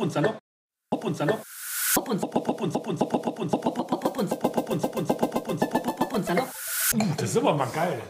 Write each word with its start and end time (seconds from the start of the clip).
Hopp 0.00 0.06
und 0.06 0.12
Salopp. 0.12 0.38
Hopp 0.94 1.04
und 1.04 1.14
Salopp. 1.14 1.42
Hopp 1.94 2.08
und 2.08 2.22
Hopp, 2.22 2.34
Hopp, 2.34 2.60
und 2.62 2.74
Hopp 2.74 2.86
und 2.86 3.00
Hopp, 3.00 3.12
Hopp 3.12 3.38
und 3.38 3.52
Hopp, 3.52 3.64
Hopp, 3.66 3.76
Hopp, 3.76 4.18
und 4.18 4.30
Hopp, 4.30 4.56
Hopp 4.56 4.70
und 4.70 4.82
Hopp 4.82 4.96
und 4.96 5.10
Hopp 5.10 5.20
und 5.20 5.36
Hopp 5.36 5.50
und 5.50 5.60
Hopp, 5.60 5.84
Hopp, 5.84 6.00
Hopp 6.00 6.14
und 6.14 6.24
Salopp. 6.24 6.48
Das 7.18 7.28
ist 7.28 7.36
aber 7.36 7.54
mal 7.54 7.68
geil. 7.74 8.00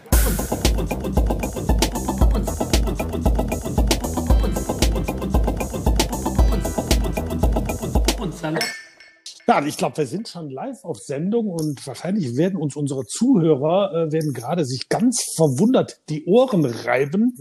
Ja, 9.48 9.66
ich 9.66 9.76
glaube, 9.76 9.96
wir 9.96 10.06
sind 10.06 10.28
schon 10.28 10.48
live 10.48 10.84
auf 10.84 11.00
Sendung 11.00 11.48
und 11.48 11.84
wahrscheinlich 11.84 12.36
werden 12.36 12.56
uns 12.56 12.76
unsere 12.76 13.04
Zuhörer 13.04 14.06
äh, 14.06 14.12
werden 14.12 14.32
gerade 14.32 14.64
sich 14.64 14.88
ganz 14.88 15.24
verwundert 15.34 16.02
die 16.08 16.24
Ohren 16.26 16.64
reiben 16.64 17.36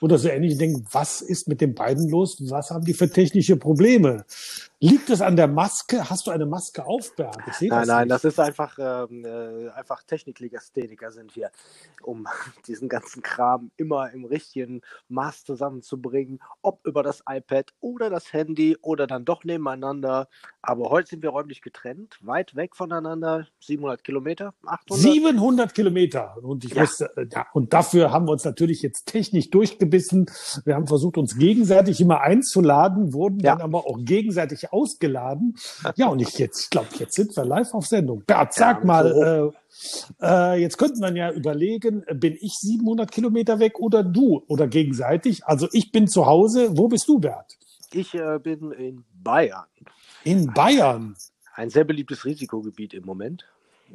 oder 0.00 0.18
so 0.18 0.28
ähnlich 0.28 0.58
denken, 0.58 0.84
was 0.92 1.20
ist 1.20 1.48
mit 1.48 1.60
den 1.60 1.74
beiden 1.74 2.08
los? 2.08 2.38
Was 2.50 2.70
haben 2.70 2.84
die 2.84 2.94
für 2.94 3.08
technische 3.08 3.56
Probleme? 3.56 4.24
Liegt 4.80 5.08
es 5.08 5.22
an 5.22 5.36
der 5.36 5.48
Maske? 5.48 6.10
Hast 6.10 6.26
du 6.26 6.30
eine 6.30 6.44
Maske 6.44 6.84
auf, 6.84 7.16
Bernd? 7.16 7.38
Nein, 7.38 7.70
das 7.70 7.86
nein, 7.88 8.00
nicht. 8.02 8.10
das 8.10 8.24
ist 8.24 8.38
einfach, 8.38 8.78
ähm, 8.78 9.24
äh, 9.24 9.70
einfach 9.70 10.02
Techniklegastheniker 10.02 11.10
sind 11.10 11.34
wir, 11.36 11.50
um 12.02 12.26
diesen 12.66 12.90
ganzen 12.90 13.22
Kram 13.22 13.70
immer 13.78 14.10
im 14.12 14.26
richtigen 14.26 14.82
Maß 15.08 15.44
zusammenzubringen, 15.44 16.40
ob 16.60 16.84
über 16.86 17.02
das 17.02 17.22
iPad 17.26 17.72
oder 17.80 18.10
das 18.10 18.34
Handy 18.34 18.76
oder 18.82 19.06
dann 19.06 19.24
doch 19.24 19.44
nebeneinander. 19.44 20.28
Aber 20.60 20.90
heute 20.90 21.08
sind 21.08 21.22
wir 21.22 21.30
räumlich 21.30 21.62
getrennt, 21.62 22.18
weit 22.20 22.54
weg 22.54 22.76
voneinander, 22.76 23.46
700 23.60 24.04
Kilometer, 24.04 24.52
800. 24.66 25.02
700 25.02 25.74
Kilometer 25.74 26.36
und 26.42 26.62
ich 26.64 26.74
ja. 26.74 26.82
Wusste, 26.82 27.10
äh, 27.16 27.26
ja, 27.32 27.46
und 27.54 27.72
dafür 27.72 28.12
haben 28.12 28.26
wir 28.26 28.32
uns 28.32 28.44
natürlich 28.44 28.82
jetzt 28.82 29.06
technisch 29.06 29.48
durchgebissen. 29.84 30.26
Wir 30.64 30.74
haben 30.74 30.86
versucht, 30.86 31.18
uns 31.18 31.36
gegenseitig 31.36 32.00
immer 32.00 32.20
einzuladen, 32.20 33.12
wurden 33.12 33.40
ja. 33.40 33.52
dann 33.52 33.62
aber 33.62 33.86
auch 33.86 33.98
gegenseitig 34.00 34.72
ausgeladen. 34.72 35.56
Ja, 35.96 36.08
und 36.08 36.20
ich 36.20 36.38
jetzt, 36.38 36.64
ich 36.64 36.70
glaube, 36.70 36.88
jetzt 36.98 37.14
sind 37.14 37.36
wir 37.36 37.44
live 37.44 37.72
auf 37.74 37.86
Sendung. 37.86 38.24
Bert, 38.26 38.54
sag 38.54 38.80
ja, 38.80 38.84
mal, 38.84 39.52
äh, 40.20 40.24
äh, 40.24 40.60
jetzt 40.60 40.78
könnte 40.78 41.00
man 41.00 41.16
ja 41.16 41.30
überlegen, 41.30 42.04
bin 42.14 42.36
ich 42.40 42.54
700 42.54 43.10
Kilometer 43.10 43.58
weg 43.58 43.78
oder 43.78 44.02
du 44.02 44.42
oder 44.48 44.66
gegenseitig? 44.66 45.44
Also 45.44 45.68
ich 45.72 45.92
bin 45.92 46.08
zu 46.08 46.26
Hause. 46.26 46.76
Wo 46.76 46.88
bist 46.88 47.08
du, 47.08 47.18
Bert? 47.18 47.56
Ich 47.92 48.14
äh, 48.14 48.38
bin 48.42 48.72
in 48.72 49.04
Bayern. 49.22 49.66
In 50.24 50.52
Bayern? 50.52 51.14
Ein 51.54 51.70
sehr 51.70 51.84
beliebtes 51.84 52.24
Risikogebiet 52.24 52.94
im 52.94 53.04
Moment. 53.04 53.46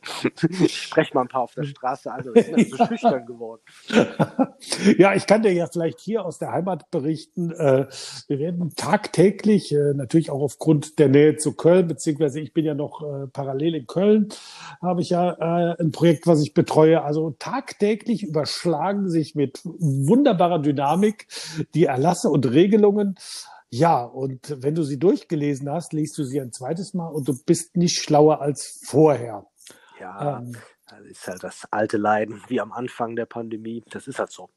Ich 0.60 0.82
spreche 0.82 1.14
mal 1.14 1.22
ein 1.22 1.28
paar 1.28 1.42
auf 1.42 1.54
der 1.54 1.64
Straße 1.64 2.12
an, 2.12 2.24
wir 2.24 2.42
sind 2.42 2.70
so 2.70 2.86
schüchtern 2.86 3.26
geworden. 3.26 3.62
Ja, 4.98 5.14
ich 5.14 5.26
kann 5.26 5.42
dir 5.42 5.52
ja 5.52 5.66
vielleicht 5.66 6.00
hier 6.00 6.24
aus 6.24 6.38
der 6.38 6.52
Heimat 6.52 6.90
berichten. 6.90 7.50
Äh, 7.50 7.86
wir 8.28 8.38
werden 8.38 8.74
tagtäglich, 8.76 9.72
äh, 9.72 9.94
natürlich 9.94 10.30
auch 10.30 10.40
aufgrund 10.40 10.98
der 10.98 11.08
Nähe 11.08 11.36
zu 11.36 11.54
Köln, 11.54 11.88
beziehungsweise 11.88 12.40
ich 12.40 12.52
bin 12.52 12.64
ja 12.64 12.74
noch 12.74 13.02
äh, 13.02 13.26
parallel 13.26 13.74
in 13.74 13.86
Köln, 13.86 14.28
habe 14.80 15.00
ich 15.00 15.10
ja 15.10 15.32
ein 15.32 15.92
Projekt, 15.92 16.26
was 16.26 16.42
ich 16.42 16.54
betreue. 16.54 17.02
Also 17.02 17.34
tagtäglich 17.38 18.22
überschlagen 18.22 19.08
sich 19.08 19.34
mit 19.34 19.60
wunderbarer 19.64 20.60
Dynamik 20.60 21.26
die 21.74 21.84
Erlasse 21.84 22.30
und 22.30 22.50
Regelungen. 22.50 23.16
Ja, 23.74 24.04
und 24.04 24.54
wenn 24.62 24.74
du 24.74 24.82
sie 24.82 24.98
durchgelesen 24.98 25.70
hast, 25.70 25.94
liest 25.94 26.18
du 26.18 26.24
sie 26.24 26.42
ein 26.42 26.52
zweites 26.52 26.92
Mal 26.92 27.08
und 27.08 27.26
du 27.26 27.42
bist 27.46 27.74
nicht 27.74 28.02
schlauer 28.02 28.42
als 28.42 28.82
vorher. 28.84 29.46
Ja, 29.98 30.40
ähm, 30.40 30.52
das 30.86 31.00
ist 31.06 31.26
halt 31.26 31.42
das 31.42 31.66
alte 31.70 31.96
Leiden, 31.96 32.42
wie 32.48 32.60
am 32.60 32.70
Anfang 32.70 33.16
der 33.16 33.24
Pandemie. 33.24 33.82
Das 33.88 34.08
ist 34.08 34.18
halt 34.18 34.30
so. 34.30 34.50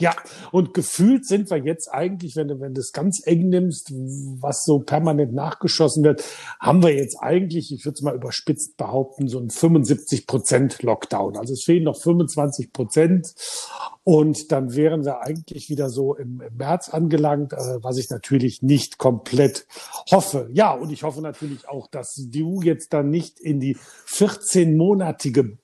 Ja, 0.00 0.16
und 0.50 0.72
gefühlt 0.72 1.26
sind 1.26 1.50
wir 1.50 1.58
jetzt 1.58 1.92
eigentlich, 1.92 2.34
wenn 2.34 2.48
du, 2.48 2.58
wenn 2.58 2.72
du 2.72 2.80
es 2.80 2.92
ganz 2.92 3.20
eng 3.26 3.50
nimmst, 3.50 3.92
was 4.40 4.64
so 4.64 4.78
permanent 4.78 5.34
nachgeschossen 5.34 6.02
wird, 6.02 6.24
haben 6.58 6.82
wir 6.82 6.94
jetzt 6.94 7.16
eigentlich, 7.20 7.70
ich 7.70 7.84
würde 7.84 7.96
es 7.96 8.02
mal 8.02 8.14
überspitzt 8.14 8.78
behaupten, 8.78 9.28
so 9.28 9.38
ein 9.38 9.50
75 9.50 10.26
Prozent 10.26 10.82
Lockdown. 10.82 11.36
Also 11.36 11.52
es 11.52 11.64
fehlen 11.64 11.84
noch 11.84 12.00
25 12.00 12.72
Prozent 12.72 13.34
und 14.02 14.50
dann 14.50 14.74
wären 14.74 15.04
wir 15.04 15.20
eigentlich 15.20 15.68
wieder 15.68 15.90
so 15.90 16.16
im, 16.16 16.40
im 16.40 16.56
März 16.56 16.88
angelangt, 16.88 17.52
äh, 17.52 17.82
was 17.82 17.98
ich 17.98 18.08
natürlich 18.08 18.62
nicht 18.62 18.96
komplett 18.96 19.66
hoffe. 20.10 20.48
Ja, 20.52 20.72
und 20.72 20.90
ich 20.90 21.02
hoffe 21.02 21.20
natürlich 21.20 21.68
auch, 21.68 21.86
dass 21.88 22.14
die 22.14 22.42
EU 22.42 22.62
jetzt 22.62 22.94
dann 22.94 23.10
nicht 23.10 23.38
in 23.38 23.60
die 23.60 23.76
14-monatige 24.08 25.58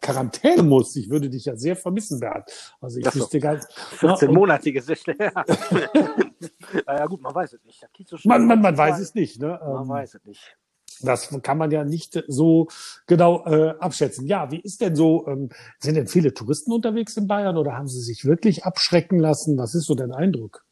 Quarantäne 0.00 0.62
muss. 0.62 0.96
Ich 0.96 1.10
würde 1.10 1.28
dich 1.30 1.44
ja 1.44 1.56
sehr 1.56 1.76
vermissen, 1.76 2.20
Bernd. 2.20 2.44
Also 2.80 2.98
ich 2.98 3.14
wüsste 3.14 3.40
gar 3.40 3.54
nicht. 3.54 3.66
14-monatige 3.98 4.80
Sicht. 4.82 5.06
ja 6.86 7.06
gut, 7.06 7.20
man 7.20 7.34
weiß 7.34 7.54
es 7.54 7.64
nicht. 7.64 7.86
So 8.06 8.16
man, 8.24 8.46
man, 8.46 8.60
man 8.60 8.76
weiß 8.76 8.98
es 8.98 9.14
nicht. 9.14 9.40
Ne? 9.40 9.58
Man 9.62 9.82
ähm, 9.82 9.88
weiß 9.88 10.14
es 10.14 10.24
nicht. 10.24 10.56
Das 11.02 11.28
kann 11.42 11.58
man 11.58 11.70
ja 11.70 11.84
nicht 11.84 12.22
so 12.28 12.68
genau 13.06 13.44
äh, 13.46 13.74
abschätzen. 13.78 14.26
Ja, 14.26 14.50
wie 14.50 14.60
ist 14.60 14.80
denn 14.80 14.94
so, 14.94 15.26
ähm, 15.26 15.50
sind 15.78 15.96
denn 15.96 16.06
viele 16.06 16.32
Touristen 16.34 16.72
unterwegs 16.72 17.16
in 17.16 17.26
Bayern 17.26 17.56
oder 17.56 17.76
haben 17.76 17.88
sie 17.88 18.00
sich 18.00 18.24
wirklich 18.24 18.64
abschrecken 18.64 19.18
lassen? 19.18 19.58
Was 19.58 19.74
ist 19.74 19.86
so 19.86 19.94
dein 19.94 20.12
Eindruck? 20.12 20.64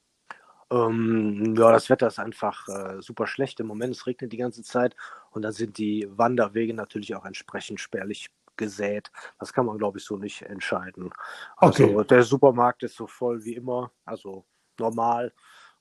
Ähm, 0.72 1.54
ja, 1.58 1.70
das 1.70 1.90
Wetter 1.90 2.06
ist 2.06 2.18
einfach 2.18 2.66
äh, 2.68 3.02
super 3.02 3.26
schlecht 3.26 3.60
im 3.60 3.66
Moment. 3.66 3.94
Es 3.94 4.06
regnet 4.06 4.32
die 4.32 4.38
ganze 4.38 4.62
Zeit 4.62 4.96
und 5.30 5.42
dann 5.42 5.52
sind 5.52 5.76
die 5.76 6.08
Wanderwege 6.10 6.72
natürlich 6.72 7.14
auch 7.14 7.26
entsprechend 7.26 7.80
spärlich 7.80 8.30
gesät. 8.56 9.10
Das 9.38 9.52
kann 9.52 9.66
man, 9.66 9.78
glaube 9.78 9.98
ich, 9.98 10.04
so 10.04 10.16
nicht 10.16 10.42
entscheiden. 10.42 11.10
Also 11.56 11.84
okay. 11.84 12.06
der 12.08 12.22
Supermarkt 12.22 12.82
ist 12.82 12.96
so 12.96 13.06
voll 13.06 13.44
wie 13.44 13.54
immer, 13.54 13.90
also 14.04 14.44
normal, 14.78 15.32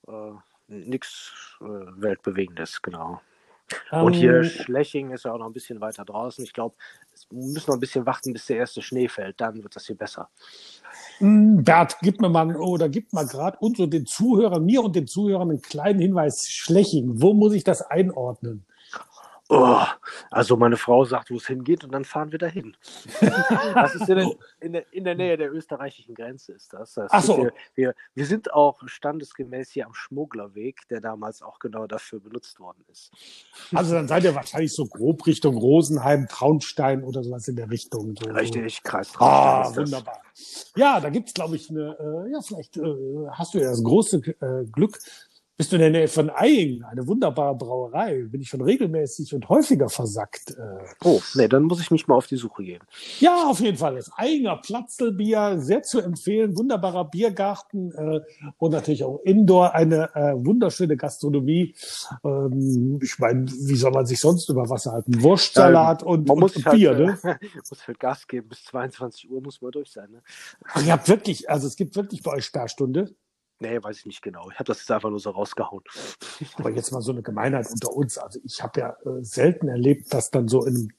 äh, 0.07 0.31
nichts 0.67 1.57
äh, 1.61 1.65
Weltbewegendes, 1.65 2.81
genau. 2.81 3.21
Um, 3.91 4.03
Und 4.03 4.13
hier 4.13 4.37
ähm. 4.37 4.43
Schleching 4.43 5.11
ist 5.11 5.25
ja 5.25 5.33
auch 5.33 5.37
noch 5.37 5.45
ein 5.45 5.53
bisschen 5.53 5.79
weiter 5.81 6.05
draußen. 6.05 6.43
Ich 6.43 6.53
glaube, 6.53 6.75
wir 7.29 7.47
müssen 7.47 7.69
noch 7.69 7.77
ein 7.77 7.79
bisschen 7.79 8.05
warten, 8.05 8.33
bis 8.33 8.45
der 8.45 8.57
erste 8.57 8.81
Schnee 8.81 9.07
fällt. 9.07 9.39
Dann 9.39 9.63
wird 9.63 9.75
das 9.75 9.85
hier 9.85 9.97
besser. 9.97 10.29
Hm, 11.19 11.63
Bert, 11.63 11.97
gib 12.01 12.19
mir 12.19 12.29
mal, 12.29 12.55
oder 12.55 12.89
gib 12.89 13.13
mal 13.13 13.25
gerade 13.25 13.57
uns 13.59 13.79
und 13.79 13.91
den 13.91 14.05
Zuhörern, 14.05 14.65
mir 14.65 14.81
und 14.83 14.95
den 14.95 15.07
Zuhörern 15.07 15.49
einen 15.49 15.61
kleinen 15.61 15.99
Hinweis. 15.99 16.49
Schleching, 16.49 17.21
wo 17.21 17.33
muss 17.33 17.53
ich 17.53 17.63
das 17.63 17.81
einordnen? 17.81 18.65
Oh, 19.53 19.83
also 20.29 20.55
meine 20.55 20.77
Frau 20.77 21.03
sagt, 21.03 21.29
wo 21.29 21.35
es 21.35 21.45
hingeht 21.45 21.83
und 21.83 21.91
dann 21.91 22.05
fahren 22.05 22.31
wir 22.31 22.39
dahin. 22.39 22.73
das 23.19 23.95
ist 23.95 24.07
in 24.07 24.15
der, 24.15 24.31
in, 24.61 24.71
der, 24.71 24.93
in 24.93 25.03
der, 25.03 25.15
Nähe 25.15 25.35
der 25.35 25.51
österreichischen 25.51 26.15
Grenze 26.15 26.53
ist 26.53 26.71
das. 26.71 26.93
das 26.93 27.11
Ach 27.11 27.21
so. 27.21 27.37
Wir, 27.37 27.53
wir, 27.75 27.95
wir, 28.13 28.25
sind 28.25 28.53
auch 28.53 28.79
standesgemäß 28.85 29.71
hier 29.71 29.87
am 29.87 29.93
Schmugglerweg, 29.93 30.87
der 30.87 31.01
damals 31.01 31.41
auch 31.41 31.59
genau 31.59 31.85
dafür 31.85 32.21
benutzt 32.21 32.61
worden 32.61 32.85
ist. 32.89 33.11
Also 33.75 33.93
dann 33.93 34.07
seid 34.07 34.23
ihr 34.23 34.33
wahrscheinlich 34.33 34.73
so 34.73 34.85
grob 34.85 35.27
Richtung 35.27 35.57
Rosenheim, 35.57 36.29
Traunstein 36.29 37.03
oder 37.03 37.21
sowas 37.21 37.45
in 37.49 37.57
der 37.57 37.69
Richtung. 37.69 38.15
So, 38.23 38.31
Richtig, 38.31 38.81
Kreis 38.83 39.11
Traunstein. 39.11 39.73
Ah, 39.73 39.75
wunderbar. 39.75 40.21
Ja, 40.77 41.01
da 41.01 41.09
gibt's 41.09 41.33
glaube 41.33 41.57
ich, 41.57 41.69
eine, 41.69 41.97
äh, 41.99 42.31
ja, 42.31 42.39
vielleicht 42.41 42.77
äh, 42.77 43.27
hast 43.31 43.53
du 43.53 43.59
ja 43.59 43.69
das 43.69 43.83
große 43.83 44.21
äh, 44.39 44.65
Glück, 44.71 44.97
bist 45.61 45.71
du 45.71 45.75
in 45.75 45.81
der 45.81 45.91
Nähe 45.91 46.07
von 46.07 46.31
Eying, 46.35 46.81
eine 46.85 47.05
wunderbare 47.05 47.53
Brauerei. 47.55 48.23
Bin 48.23 48.41
ich 48.41 48.49
schon 48.49 48.63
regelmäßig 48.63 49.35
und 49.35 49.47
häufiger 49.47 49.89
versackt. 49.89 50.57
Äh. 50.57 50.87
Oh, 51.03 51.21
nee, 51.35 51.47
dann 51.47 51.65
muss 51.65 51.79
ich 51.79 51.91
mich 51.91 52.07
mal 52.07 52.15
auf 52.15 52.25
die 52.25 52.37
Suche 52.37 52.63
gehen. 52.63 52.81
Ja, 53.19 53.47
auf 53.47 53.59
jeden 53.59 53.77
Fall. 53.77 53.93
Das 53.93 54.09
Eyinger 54.17 54.57
Platzelbier, 54.57 55.59
sehr 55.59 55.83
zu 55.83 55.99
empfehlen. 56.01 56.57
Wunderbarer 56.57 57.05
Biergarten 57.05 57.91
äh, 57.91 58.21
und 58.57 58.71
natürlich 58.71 59.03
auch 59.03 59.19
Indoor 59.23 59.75
eine 59.75 60.09
äh, 60.15 60.33
wunderschöne 60.33 60.97
Gastronomie. 60.97 61.75
Ähm, 62.23 62.99
ich 62.99 63.19
meine, 63.19 63.45
wie 63.45 63.75
soll 63.75 63.91
man 63.91 64.07
sich 64.07 64.19
sonst 64.19 64.49
über 64.49 64.67
Wasser 64.67 64.93
halten? 64.93 65.21
Wurstsalat 65.21 66.01
ähm, 66.01 66.07
und, 66.07 66.27
man 66.27 66.39
muss 66.39 66.55
und 66.55 66.65
halt, 66.65 66.75
Bier, 66.75 66.93
ne? 66.93 67.19
muss 67.69 67.87
halt 67.87 67.99
Gas 67.99 68.25
geben. 68.25 68.49
Bis 68.49 68.63
22 68.63 69.29
Uhr 69.29 69.43
muss 69.43 69.61
man 69.61 69.69
durch 69.69 69.91
sein. 69.91 70.09
Ne? 70.09 70.23
Ach, 70.73 70.83
ihr 70.83 70.91
habt 70.91 71.07
wirklich, 71.07 71.47
also 71.51 71.67
es 71.67 71.75
gibt 71.75 71.95
wirklich 71.95 72.23
bei 72.23 72.31
euch 72.31 72.45
Sperrstunde? 72.45 73.13
Nee, 73.61 73.81
weiß 73.81 73.99
ich 73.99 74.05
nicht 74.07 74.23
genau. 74.23 74.49
Ich 74.51 74.55
habe 74.55 74.65
das 74.65 74.79
jetzt 74.79 74.91
einfach 74.91 75.11
nur 75.11 75.19
so 75.19 75.29
rausgehauen. 75.29 75.83
Aber 76.57 76.71
jetzt 76.71 76.91
mal 76.91 77.01
so 77.01 77.11
eine 77.11 77.21
Gemeinheit 77.21 77.67
unter 77.71 77.93
uns. 77.93 78.17
Also 78.17 78.39
ich 78.43 78.63
habe 78.63 78.79
ja 78.79 78.89
äh, 79.05 79.23
selten 79.23 79.67
erlebt, 79.67 80.11
dass 80.11 80.31
dann 80.31 80.47
so 80.47 80.65
in 80.65 80.75
einem 80.75 80.89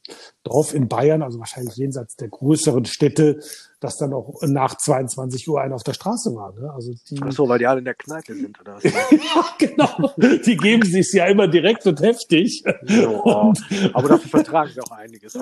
Dorf 0.45 0.73
in 0.73 0.89
Bayern, 0.89 1.23
also 1.23 1.41
wahrscheinlich 1.41 1.77
jenseits 1.77 2.15
der 2.15 2.29
größeren 2.29 2.85
Städte, 2.85 3.41
dass 3.83 3.97
dann 3.97 4.13
auch 4.13 4.41
nach 4.43 4.77
22 4.77 5.49
Uhr 5.49 5.61
einer 5.61 5.75
auf 5.75 5.83
der 5.83 5.95
Straße 5.95 6.35
war. 6.37 6.53
Ne? 6.53 6.71
Also 6.73 6.93
die, 7.11 7.19
Ach 7.21 7.33
so, 7.33 7.49
weil 7.49 7.59
die 7.59 7.67
alle 7.67 7.81
in 7.81 7.85
der 7.85 7.95
Kneipe 7.95 8.35
sind, 8.35 8.61
oder 8.61 8.77
was? 8.77 8.85
ja, 8.85 9.45
genau. 9.59 10.13
Die 10.47 10.57
geben 10.57 10.85
sich 10.85 11.13
ja 11.13 11.27
immer 11.27 11.49
direkt 11.49 11.85
und 11.87 12.01
heftig. 12.01 12.63
Ja, 12.87 13.53
aber 13.93 14.09
dafür 14.09 14.31
vertragen 14.31 14.71
sie 14.73 14.81
auch 14.81 14.93
einiges. 14.93 15.35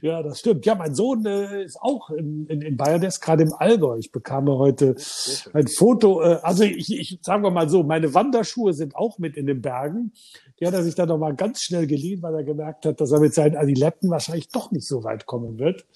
Ja, 0.00 0.22
das 0.22 0.40
stimmt. 0.40 0.66
Ja, 0.66 0.74
mein 0.74 0.94
Sohn 0.94 1.24
äh, 1.26 1.64
ist 1.64 1.80
auch 1.80 2.10
in, 2.10 2.46
in, 2.46 2.62
in 2.62 2.76
Bayern, 2.76 3.00
der 3.00 3.08
ist 3.08 3.20
gerade 3.20 3.42
im 3.42 3.52
Allgäu. 3.52 3.98
Ich 3.98 4.10
bekam 4.10 4.48
heute 4.48 4.79
Schön. 4.80 5.54
ein 5.54 5.68
Foto. 5.68 6.22
Äh, 6.22 6.38
also 6.42 6.64
ich, 6.64 6.92
ich 6.92 7.18
sagen 7.22 7.42
wir 7.42 7.50
mal 7.50 7.68
so, 7.68 7.82
meine 7.82 8.12
Wanderschuhe 8.14 8.72
sind 8.72 8.96
auch 8.96 9.18
mit 9.18 9.36
in 9.36 9.46
den 9.46 9.62
Bergen. 9.62 10.12
Die 10.58 10.66
hat 10.66 10.74
er 10.74 10.82
sich 10.82 10.94
dann 10.94 11.08
noch 11.08 11.18
mal 11.18 11.34
ganz 11.34 11.62
schnell 11.62 11.86
geliehen, 11.86 12.22
weil 12.22 12.34
er 12.34 12.44
gemerkt 12.44 12.86
hat, 12.86 13.00
dass 13.00 13.12
er 13.12 13.20
mit 13.20 13.34
seinen 13.34 13.56
Adiletten 13.56 14.10
wahrscheinlich 14.10 14.48
doch 14.48 14.70
nicht 14.70 14.86
so 14.86 15.04
weit 15.04 15.26
kommen 15.26 15.58
wird. 15.58 15.86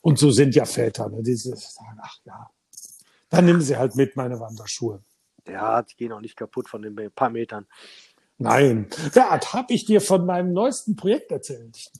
Und 0.00 0.18
so 0.18 0.30
sind 0.30 0.54
ja 0.54 0.64
Väter, 0.64 1.08
ne? 1.08 1.22
die 1.22 1.34
sagen, 1.34 1.98
ach 2.00 2.16
ja, 2.24 2.50
dann 3.30 3.44
nehmen 3.44 3.60
sie 3.60 3.76
halt 3.76 3.94
mit 3.94 4.16
meine 4.16 4.40
Wanderschuhe. 4.40 5.02
Ja, 5.46 5.82
die 5.82 5.96
gehen 5.96 6.12
auch 6.12 6.20
nicht 6.20 6.36
kaputt 6.36 6.68
von 6.68 6.82
den 6.82 7.10
paar 7.14 7.30
Metern. 7.30 7.66
Nein. 8.38 8.88
Bert, 9.14 9.52
habe 9.52 9.72
ich 9.72 9.84
dir 9.84 10.00
von 10.00 10.26
meinem 10.26 10.52
neuesten 10.52 10.96
Projekt 10.96 11.30
erzählt? 11.30 11.90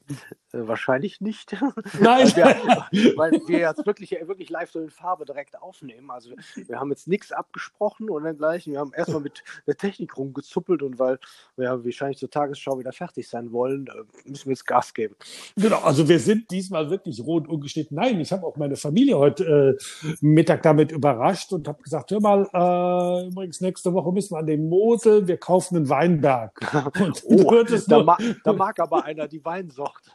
Äh, 0.52 0.68
wahrscheinlich 0.68 1.20
nicht. 1.20 1.52
Nein. 2.00 2.28
weil, 2.28 2.90
wir, 2.90 3.16
weil 3.16 3.32
wir 3.46 3.58
jetzt 3.58 3.86
wirklich, 3.86 4.10
wirklich 4.10 4.50
live 4.50 4.70
so 4.70 4.80
in 4.80 4.90
Farbe 4.90 5.24
direkt 5.24 5.60
aufnehmen. 5.60 6.10
Also 6.10 6.32
wir 6.54 6.78
haben 6.78 6.90
jetzt 6.90 7.08
nichts 7.08 7.32
abgesprochen 7.32 8.10
und 8.10 8.24
dergleichen. 8.24 8.72
Wir 8.72 8.80
haben 8.80 8.92
erstmal 8.94 9.22
mit 9.22 9.42
der 9.66 9.76
Technik 9.76 10.16
rumgezuppelt 10.16 10.82
und 10.82 10.98
weil 10.98 11.18
wir 11.56 11.84
wahrscheinlich 11.84 12.18
zur 12.18 12.30
Tagesschau 12.30 12.78
wieder 12.78 12.92
fertig 12.92 13.28
sein 13.28 13.52
wollen, 13.52 13.86
äh, 13.86 14.28
müssen 14.28 14.46
wir 14.46 14.52
jetzt 14.52 14.66
Gas 14.66 14.92
geben. 14.94 15.16
Genau, 15.56 15.80
also 15.80 16.08
wir 16.08 16.18
sind 16.18 16.50
diesmal 16.50 16.90
wirklich 16.90 17.20
roh 17.20 17.36
und 17.36 17.48
ungeschnitten. 17.48 17.96
Nein, 17.96 18.20
ich 18.20 18.32
habe 18.32 18.46
auch 18.46 18.56
meine 18.56 18.76
Familie 18.76 19.18
heute 19.18 19.78
äh, 19.78 20.14
Mittag 20.20 20.62
damit 20.62 20.92
überrascht 20.92 21.52
und 21.52 21.66
habe 21.66 21.82
gesagt, 21.82 22.10
hör 22.10 22.20
mal, 22.20 22.48
äh, 22.52 23.28
übrigens 23.28 23.60
nächste 23.60 23.92
Woche 23.92 24.12
müssen 24.12 24.34
wir 24.34 24.38
an 24.38 24.46
den 24.46 24.68
Mosel, 24.68 25.26
wir 25.26 25.38
kaufen 25.38 25.76
einen 25.76 25.88
Weinberg. 25.88 26.60
Und 27.00 27.22
Oh, 27.32 27.64
da, 27.88 28.02
ma 28.02 28.18
da 28.44 28.52
mag 28.52 28.78
aber 28.78 29.04
einer 29.04 29.26
die 29.26 29.44
Weinsorte. 29.44 30.10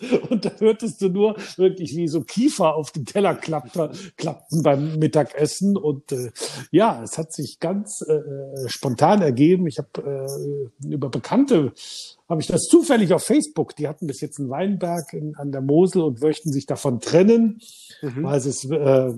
Und 0.30 0.44
da 0.44 0.50
hörtest 0.58 1.00
du 1.02 1.08
nur 1.08 1.36
wirklich, 1.56 1.96
wie 1.96 2.08
so 2.08 2.22
Kiefer 2.22 2.74
auf 2.74 2.90
den 2.90 3.04
Teller 3.04 3.34
klappte, 3.34 3.90
klappten 4.16 4.62
beim 4.62 4.98
Mittagessen. 4.98 5.76
Und 5.76 6.12
äh, 6.12 6.30
ja, 6.70 7.02
es 7.02 7.18
hat 7.18 7.32
sich 7.32 7.60
ganz 7.60 8.02
äh, 8.02 8.68
spontan 8.68 9.22
ergeben. 9.22 9.66
Ich 9.66 9.78
habe 9.78 10.68
äh, 10.82 10.86
über 10.92 11.08
Bekannte, 11.08 11.72
habe 12.28 12.40
ich 12.40 12.46
das 12.46 12.62
zufällig 12.62 13.12
auf 13.12 13.24
Facebook, 13.24 13.74
die 13.76 13.88
hatten 13.88 14.06
bis 14.06 14.20
jetzt 14.20 14.38
einen 14.38 14.50
Weinberg 14.50 15.12
in, 15.12 15.34
an 15.36 15.52
der 15.52 15.60
Mosel 15.60 16.02
und 16.02 16.20
möchten 16.20 16.52
sich 16.52 16.66
davon 16.66 17.00
trennen, 17.00 17.60
Mhm. 18.02 18.22
weil 18.22 18.40
sie 18.40 18.50
es 18.50 18.64
äh, 18.64 19.12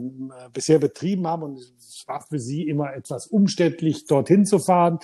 bisher 0.52 0.78
betrieben 0.78 1.26
haben. 1.26 1.42
Und 1.42 1.58
es 1.58 2.04
war 2.06 2.20
für 2.20 2.38
sie 2.38 2.66
immer 2.66 2.94
etwas 2.94 3.26
umständlich, 3.26 4.06
dorthin 4.06 4.44
zu 4.44 4.58
fahren. 4.58 4.98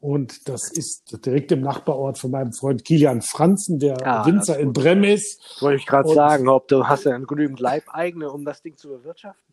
Und 0.00 0.48
das 0.48 0.70
ist 0.70 1.24
direkt 1.26 1.52
im 1.52 1.60
Nachbarort 1.60 2.18
von 2.18 2.30
meinem 2.30 2.52
Freund 2.54 2.84
Kilian 2.86 3.20
Franzen, 3.20 3.78
der 3.78 3.98
Ah, 4.06 4.24
Winzer 4.26 4.58
in. 4.58 4.72
Brem 4.72 5.04
ist. 5.04 5.60
Wollte 5.60 5.76
ich 5.78 5.86
gerade 5.86 6.08
sagen, 6.14 6.48
ob 6.48 6.68
du 6.68 6.86
hast 6.88 7.04
ja 7.04 7.16
genügend 7.18 7.60
Leibeigene, 7.60 8.30
um 8.30 8.44
das 8.46 8.62
Ding 8.62 8.76
zu 8.78 8.88
bewirtschaften. 8.88 9.44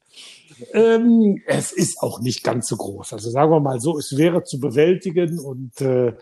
Ähm, 0.71 1.41
es 1.45 1.73
ist 1.73 2.01
auch 2.01 2.21
nicht 2.21 2.43
ganz 2.43 2.67
so 2.69 2.77
groß. 2.77 3.11
Also 3.13 3.29
sagen 3.29 3.51
wir 3.51 3.59
mal 3.59 3.81
so, 3.81 3.97
es 3.97 4.15
wäre 4.17 4.43
zu 4.43 4.59
bewältigen 4.59 5.37
und 5.37 5.81
äh, 5.81 6.13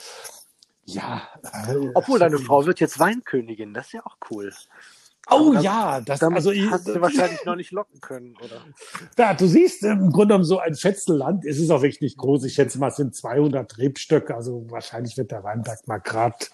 ja. 0.85 1.21
Äh, 1.67 1.89
Obwohl 1.93 2.17
deine 2.19 2.39
Frau 2.39 2.65
wird 2.65 2.79
jetzt 2.79 2.99
Weinkönigin, 2.99 3.73
das 3.73 3.87
ist 3.87 3.93
ja 3.93 4.05
auch 4.05 4.17
cool. 4.31 4.51
Oh 5.29 5.53
das- 5.53 5.63
ja, 5.63 6.01
das 6.01 6.19
Damit 6.19 6.37
also 6.37 6.51
ich, 6.51 6.69
hast 6.69 6.87
du 6.87 7.01
wahrscheinlich 7.01 7.43
noch 7.45 7.55
nicht 7.55 7.71
locken 7.71 7.99
können, 7.99 8.35
oder? 8.43 8.61
ja, 9.17 9.33
du 9.33 9.47
siehst 9.47 9.83
im 9.83 10.11
Grunde 10.11 10.33
genommen 10.33 10.43
so 10.43 10.59
ein 10.59 10.75
Schätzelland. 10.75 11.45
Es 11.45 11.57
ist 11.57 11.71
auch 11.71 11.81
wirklich 11.81 12.01
nicht 12.01 12.17
groß. 12.17 12.43
Ich 12.43 12.53
schätze 12.53 12.77
mal, 12.79 12.89
es 12.89 12.97
sind 12.97 13.15
200 13.15 13.77
Rebstöcke. 13.77 14.35
Also 14.35 14.65
wahrscheinlich 14.69 15.17
wird 15.17 15.31
der 15.31 15.43
Weinberg 15.43 15.87
mal 15.87 15.99
grad 15.99 16.51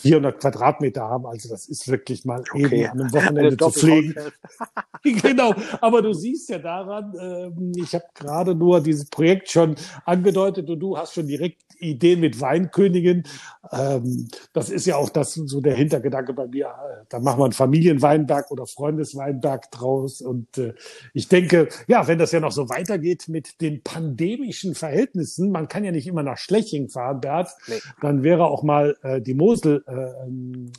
400 0.00 0.40
Quadratmeter 0.40 1.02
haben. 1.02 1.26
Also 1.26 1.48
das 1.48 1.68
ist 1.68 1.88
wirklich 1.88 2.24
mal 2.24 2.42
eben 2.54 2.86
an 2.86 3.00
einem 3.00 3.12
Wochenende 3.12 3.56
zu 3.56 3.70
pflegen. 3.70 4.14
genau, 5.02 5.54
aber 5.80 6.02
du 6.02 6.12
siehst 6.14 6.48
ja 6.48 6.58
daran, 6.58 7.12
ähm, 7.20 7.72
ich 7.76 7.94
habe 7.94 8.04
gerade 8.14 8.54
nur 8.54 8.80
dieses 8.80 9.06
Projekt 9.06 9.50
schon 9.50 9.74
angedeutet 10.06 10.68
und 10.70 10.80
du 10.80 10.96
hast 10.96 11.14
schon 11.14 11.26
direkt 11.26 11.62
Ideen 11.78 12.20
mit 12.20 12.40
Weinkönigin. 12.40 13.24
Ähm, 13.72 14.28
das 14.52 14.68
ist 14.70 14.86
ja 14.86 14.96
auch 14.96 15.10
das 15.10 15.34
so 15.34 15.60
der 15.60 15.74
Hintergedanke 15.74 16.32
bei 16.32 16.46
mir. 16.46 16.66
Äh, 16.66 17.04
Da 17.08 17.20
machen 17.20 17.38
wir 17.40 17.44
einen 17.44 17.52
Familienweinberg 17.52 18.50
oder 18.50 18.66
Freundesweinberg 18.66 19.70
draus. 19.70 20.20
Und 20.20 20.58
äh, 20.58 20.74
ich 21.14 21.28
denke, 21.28 21.68
ja, 21.86 22.06
wenn 22.08 22.18
das 22.18 22.32
ja 22.32 22.40
noch 22.40 22.52
so 22.52 22.68
weitergeht 22.68 23.28
mit 23.28 23.60
den 23.60 23.82
pandemischen 23.82 24.74
Verhältnissen, 24.74 25.50
man 25.50 25.68
kann 25.68 25.84
ja 25.84 25.92
nicht 25.92 26.06
immer 26.06 26.22
nach 26.22 26.38
Schleching 26.38 26.88
fahren, 26.88 27.20
Bert, 27.20 27.50
Nee. 27.66 27.80
dann 28.00 28.22
wäre 28.22 28.46
auch 28.46 28.62
mal 28.62 28.96
äh, 29.02 29.20
die 29.20 29.34
Mosel 29.34 29.84
äh, 29.86 29.92
äh, 29.92 30.70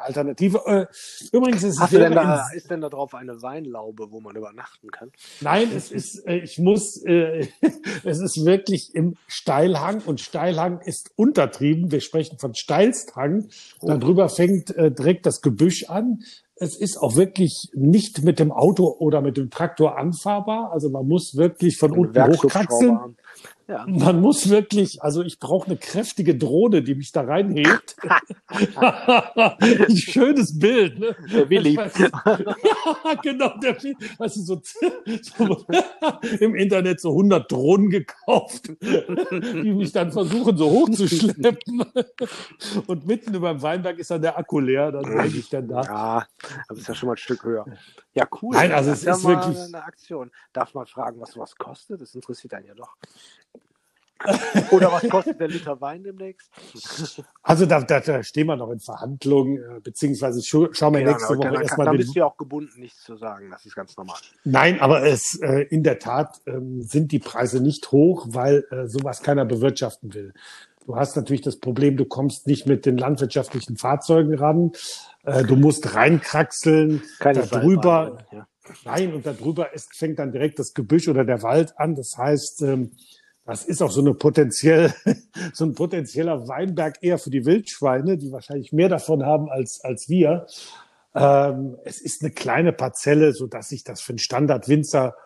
Alternative. 0.00 0.60
Äh, 0.66 0.86
übrigens 1.32 1.62
ist 1.62 1.74
es 1.74 1.80
Hast 1.80 1.92
du 1.92 1.98
denn 1.98 2.12
da, 2.12 2.48
ist 2.54 2.70
denn 2.70 2.80
da 2.80 2.88
drauf 2.88 3.14
eine 3.14 3.42
Weinlaube, 3.42 4.10
wo 4.10 4.20
man 4.20 4.36
übernachten 4.36 4.90
kann? 4.90 5.10
Nein, 5.40 5.70
es 5.74 5.90
ist, 5.90 6.26
äh, 6.26 6.38
ich 6.38 6.58
muss, 6.58 7.02
äh, 7.04 7.48
es 8.04 8.20
ist 8.20 8.44
wirklich 8.44 8.94
im 8.94 9.16
Steilhang 9.26 10.02
und 10.04 10.20
Steilhang 10.20 10.80
ist 10.80 11.10
untertrieben. 11.16 11.90
Wir 11.90 12.00
sprechen 12.00 12.38
von 12.38 12.54
Steilsthang. 12.54 13.48
Darüber 13.82 14.28
fängt 14.28 14.76
äh, 14.76 14.90
direkt 14.90 15.26
das 15.26 15.40
Gebüsch 15.40 15.84
an. 15.88 16.20
Es 16.56 16.76
ist 16.76 16.98
auch 16.98 17.16
wirklich 17.16 17.70
nicht 17.72 18.22
mit 18.22 18.38
dem 18.38 18.52
Auto 18.52 18.94
oder 18.98 19.22
mit 19.22 19.38
dem 19.38 19.48
Traktor 19.48 19.96
anfahrbar. 19.96 20.72
Also 20.72 20.90
man 20.90 21.08
muss 21.08 21.36
wirklich 21.36 21.78
von 21.78 21.92
Eine 21.92 22.00
unten 22.00 22.26
hochkraxeln. 22.26 23.16
Ja. 23.70 23.84
Man 23.88 24.20
muss 24.20 24.48
wirklich, 24.50 25.00
also 25.02 25.22
ich 25.22 25.38
brauche 25.38 25.66
eine 25.68 25.76
kräftige 25.76 26.36
Drohne, 26.36 26.82
die 26.82 26.96
mich 26.96 27.12
da 27.12 27.20
reinhebt. 27.20 27.96
Ein 28.76 29.96
schönes 29.96 30.58
Bild, 30.58 30.98
ne? 30.98 31.14
Der 31.32 31.48
Willi. 31.48 31.78
Ja, 33.04 33.14
genau, 33.22 33.56
der 33.62 33.80
Willi. 33.82 33.96
Weißt 34.18 34.36
du, 34.36 34.40
so, 34.42 34.60
so 34.64 35.64
im 36.40 36.54
Internet 36.56 37.00
so 37.00 37.10
100 37.10 37.50
Drohnen 37.50 37.90
gekauft, 37.90 38.70
die 38.82 39.72
mich 39.72 39.92
dann 39.92 40.10
versuchen, 40.12 40.56
so 40.56 40.68
hochzuschleppen. 40.70 41.84
Und 42.86 43.06
mitten 43.06 43.34
über 43.34 43.52
dem 43.52 43.62
Weinberg 43.62 43.98
ist 43.98 44.10
dann 44.10 44.22
der 44.22 44.36
Akku 44.36 44.58
leer, 44.58 44.90
dann 44.92 45.04
bin 45.04 45.26
ich 45.38 45.48
dann 45.48 45.68
da. 45.68 45.82
Ja, 45.82 46.26
aber 46.68 46.78
ist 46.78 46.88
ja 46.88 46.94
schon 46.94 47.06
mal 47.08 47.14
ein 47.14 47.18
Stück 47.18 47.44
höher. 47.44 47.64
Ja, 48.14 48.26
cool. 48.42 48.54
Nein, 48.56 48.72
also 48.72 48.90
das 48.90 49.00
es 49.00 49.04
ja 49.04 49.14
ist 49.14 49.24
wirklich- 49.24 49.58
eine 49.58 49.84
Aktion. 49.84 50.30
Darf 50.52 50.74
man 50.74 50.86
fragen, 50.86 51.20
was 51.20 51.32
sowas 51.32 51.54
kostet? 51.56 52.00
Das 52.00 52.14
interessiert 52.14 52.54
einen 52.54 52.66
ja 52.66 52.74
doch. 52.74 52.96
Oder 54.70 54.92
was 54.92 55.08
kostet 55.08 55.40
der 55.40 55.48
Liter 55.48 55.80
Wein 55.80 56.02
demnächst? 56.02 56.50
Also 57.42 57.66
da, 57.66 57.80
da, 57.80 58.00
da 58.00 58.22
stehen 58.22 58.46
wir 58.46 58.56
noch 58.56 58.70
in 58.70 58.80
Verhandlungen, 58.80 59.56
äh, 59.56 59.80
beziehungsweise 59.80 60.42
scha 60.42 60.68
schauen 60.72 60.94
wir 60.94 61.00
Ja, 61.00 61.12
nächste 61.12 61.38
Woche 61.38 61.50
dann, 61.52 61.62
erstmal 61.62 61.88
den, 61.88 61.96
bist 61.96 62.14
du 62.14 62.18
ja 62.18 62.26
auch 62.26 62.36
gebunden, 62.36 62.80
nichts 62.80 63.02
zu 63.02 63.16
sagen. 63.16 63.50
Das 63.50 63.64
ist 63.64 63.74
ganz 63.74 63.96
normal. 63.96 64.18
Nein, 64.44 64.80
aber 64.80 65.04
es 65.04 65.38
äh, 65.40 65.62
in 65.70 65.82
der 65.82 65.98
Tat 65.98 66.40
ähm, 66.46 66.82
sind 66.82 67.12
die 67.12 67.18
Preise 67.18 67.62
nicht 67.62 67.92
hoch, 67.92 68.26
weil 68.30 68.64
äh, 68.70 68.86
sowas 68.86 69.22
keiner 69.22 69.44
bewirtschaften 69.44 70.12
will. 70.12 70.34
Du 70.86 70.96
hast 70.96 71.16
natürlich 71.16 71.42
das 71.42 71.56
Problem, 71.56 71.96
du 71.96 72.04
kommst 72.04 72.46
nicht 72.46 72.66
mit 72.66 72.84
den 72.84 72.98
landwirtschaftlichen 72.98 73.76
Fahrzeugen 73.76 74.34
ran. 74.34 74.72
Äh, 75.24 75.44
du 75.44 75.56
musst 75.56 75.94
reinkraxeln, 75.94 77.02
Keine 77.18 77.46
darüber, 77.46 78.18
Ja. 78.32 78.46
nein, 78.84 79.14
und 79.14 79.24
darüber 79.24 79.72
ist, 79.72 79.94
fängt 79.96 80.18
dann 80.18 80.32
direkt 80.32 80.58
das 80.58 80.74
Gebüsch 80.74 81.08
oder 81.08 81.24
der 81.24 81.42
Wald 81.42 81.78
an. 81.78 81.94
Das 81.94 82.16
heißt, 82.16 82.62
ähm, 82.62 82.92
das 83.50 83.64
ist 83.64 83.82
auch 83.82 83.90
so 83.90 84.00
eine 84.00 84.14
potenziell, 84.14 84.94
so 85.52 85.64
ein 85.64 85.74
potenzieller 85.74 86.46
Weinberg 86.46 86.98
eher 87.00 87.18
für 87.18 87.30
die 87.30 87.44
Wildschweine, 87.44 88.16
die 88.16 88.30
wahrscheinlich 88.30 88.72
mehr 88.72 88.88
davon 88.88 89.26
haben 89.26 89.50
als, 89.50 89.80
als 89.82 90.08
wir. 90.08 90.46
Ähm, 91.16 91.76
es 91.84 92.00
ist 92.00 92.22
eine 92.22 92.30
kleine 92.30 92.72
Parzelle, 92.72 93.32
so 93.32 93.48
dass 93.48 93.70
sich 93.70 93.82
das 93.82 94.00
für 94.00 94.12
einen 94.12 94.20
Standardwinzer 94.20 95.16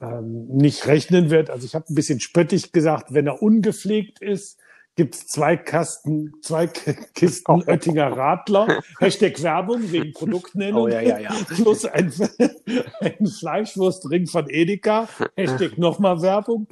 ähm, 0.00 0.48
nicht 0.48 0.88
rechnen 0.88 1.30
wird. 1.30 1.50
Also 1.50 1.64
ich 1.64 1.76
habe 1.76 1.84
ein 1.88 1.94
bisschen 1.94 2.18
spöttisch 2.18 2.72
gesagt, 2.72 3.14
wenn 3.14 3.28
er 3.28 3.40
ungepflegt 3.40 4.20
ist, 4.20 4.58
gibt's 4.96 5.26
zwei 5.26 5.56
Kasten, 5.56 6.32
zwei 6.42 6.66
Kisten 6.66 7.62
Oettinger 7.62 8.16
Radler, 8.16 8.82
Hashtag 9.00 9.42
Werbung 9.42 9.90
wegen 9.90 10.12
Produktnennung, 10.12 10.82
Oh, 10.82 10.88
ja, 10.88 11.00
ja, 11.00 11.18
ja. 11.18 11.30
plus 11.48 11.84
ein, 11.84 12.12
ein 13.00 13.26
Fleischwurstring 13.26 14.26
von 14.26 14.48
Edeka, 14.50 15.08
Hashtag 15.36 15.78
nochmal 15.78 16.20
Werbung. 16.22 16.66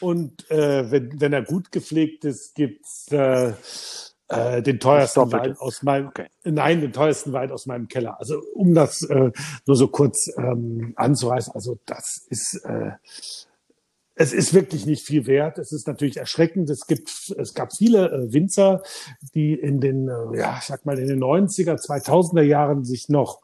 Und 0.00 0.50
äh, 0.50 0.90
wenn, 0.90 1.20
wenn 1.20 1.32
er 1.32 1.42
gut 1.42 1.70
gepflegt 1.72 2.24
ist, 2.24 2.54
gibt's 2.54 3.06
äh, 3.12 3.52
Äh, 4.28 4.62
den 4.62 4.80
teuersten. 4.80 5.30
Wein 5.30 5.56
aus 5.58 5.82
meinem, 5.82 6.08
Okay. 6.08 6.26
nein, 6.44 6.80
den 6.80 6.92
teuersten 6.94 7.34
Wein 7.34 7.50
aus 7.52 7.66
meinem 7.66 7.88
Keller. 7.88 8.18
Also 8.18 8.40
um 8.54 8.72
das 8.72 9.02
äh, 9.02 9.30
nur 9.66 9.76
so 9.76 9.88
kurz 9.88 10.30
ähm, 10.38 10.94
anzureißen, 10.96 11.52
also 11.54 11.78
das 11.84 12.26
ist, 12.30 12.54
äh, 12.64 12.92
es 14.14 14.32
ist 14.32 14.52
wirklich 14.52 14.86
nicht 14.86 15.06
viel 15.06 15.26
wert. 15.26 15.58
Es 15.58 15.72
ist 15.72 15.86
natürlich 15.86 16.18
erschreckend. 16.18 16.68
Es 16.70 16.86
gibt, 16.86 17.34
es 17.36 17.54
gab 17.54 17.74
viele 17.74 18.10
äh, 18.10 18.32
Winzer, 18.32 18.82
die 19.34 19.54
in 19.54 19.80
den, 19.80 20.08
äh, 20.08 20.38
ja, 20.38 20.56
ich 20.58 20.64
sag 20.64 20.84
mal 20.84 20.98
in 20.98 21.08
den 21.08 21.22
90er, 21.22 21.80
2000er 21.80 22.42
Jahren 22.42 22.84
sich 22.84 23.08
noch 23.08 23.40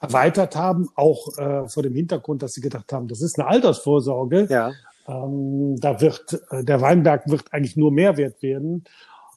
erweitert 0.00 0.56
haben, 0.56 0.88
auch 0.94 1.36
äh, 1.36 1.68
vor 1.68 1.82
dem 1.82 1.94
Hintergrund, 1.94 2.42
dass 2.42 2.54
sie 2.54 2.60
gedacht 2.60 2.92
haben, 2.92 3.08
das 3.08 3.20
ist 3.20 3.38
eine 3.38 3.48
Altersvorsorge. 3.48 4.46
Ja. 4.48 4.72
Ähm, 5.06 5.76
da 5.78 6.00
wird 6.00 6.42
äh, 6.50 6.64
der 6.64 6.80
Weinberg 6.80 7.28
wird 7.28 7.52
eigentlich 7.52 7.76
nur 7.76 7.92
Mehrwert 7.92 8.42
werden. 8.42 8.84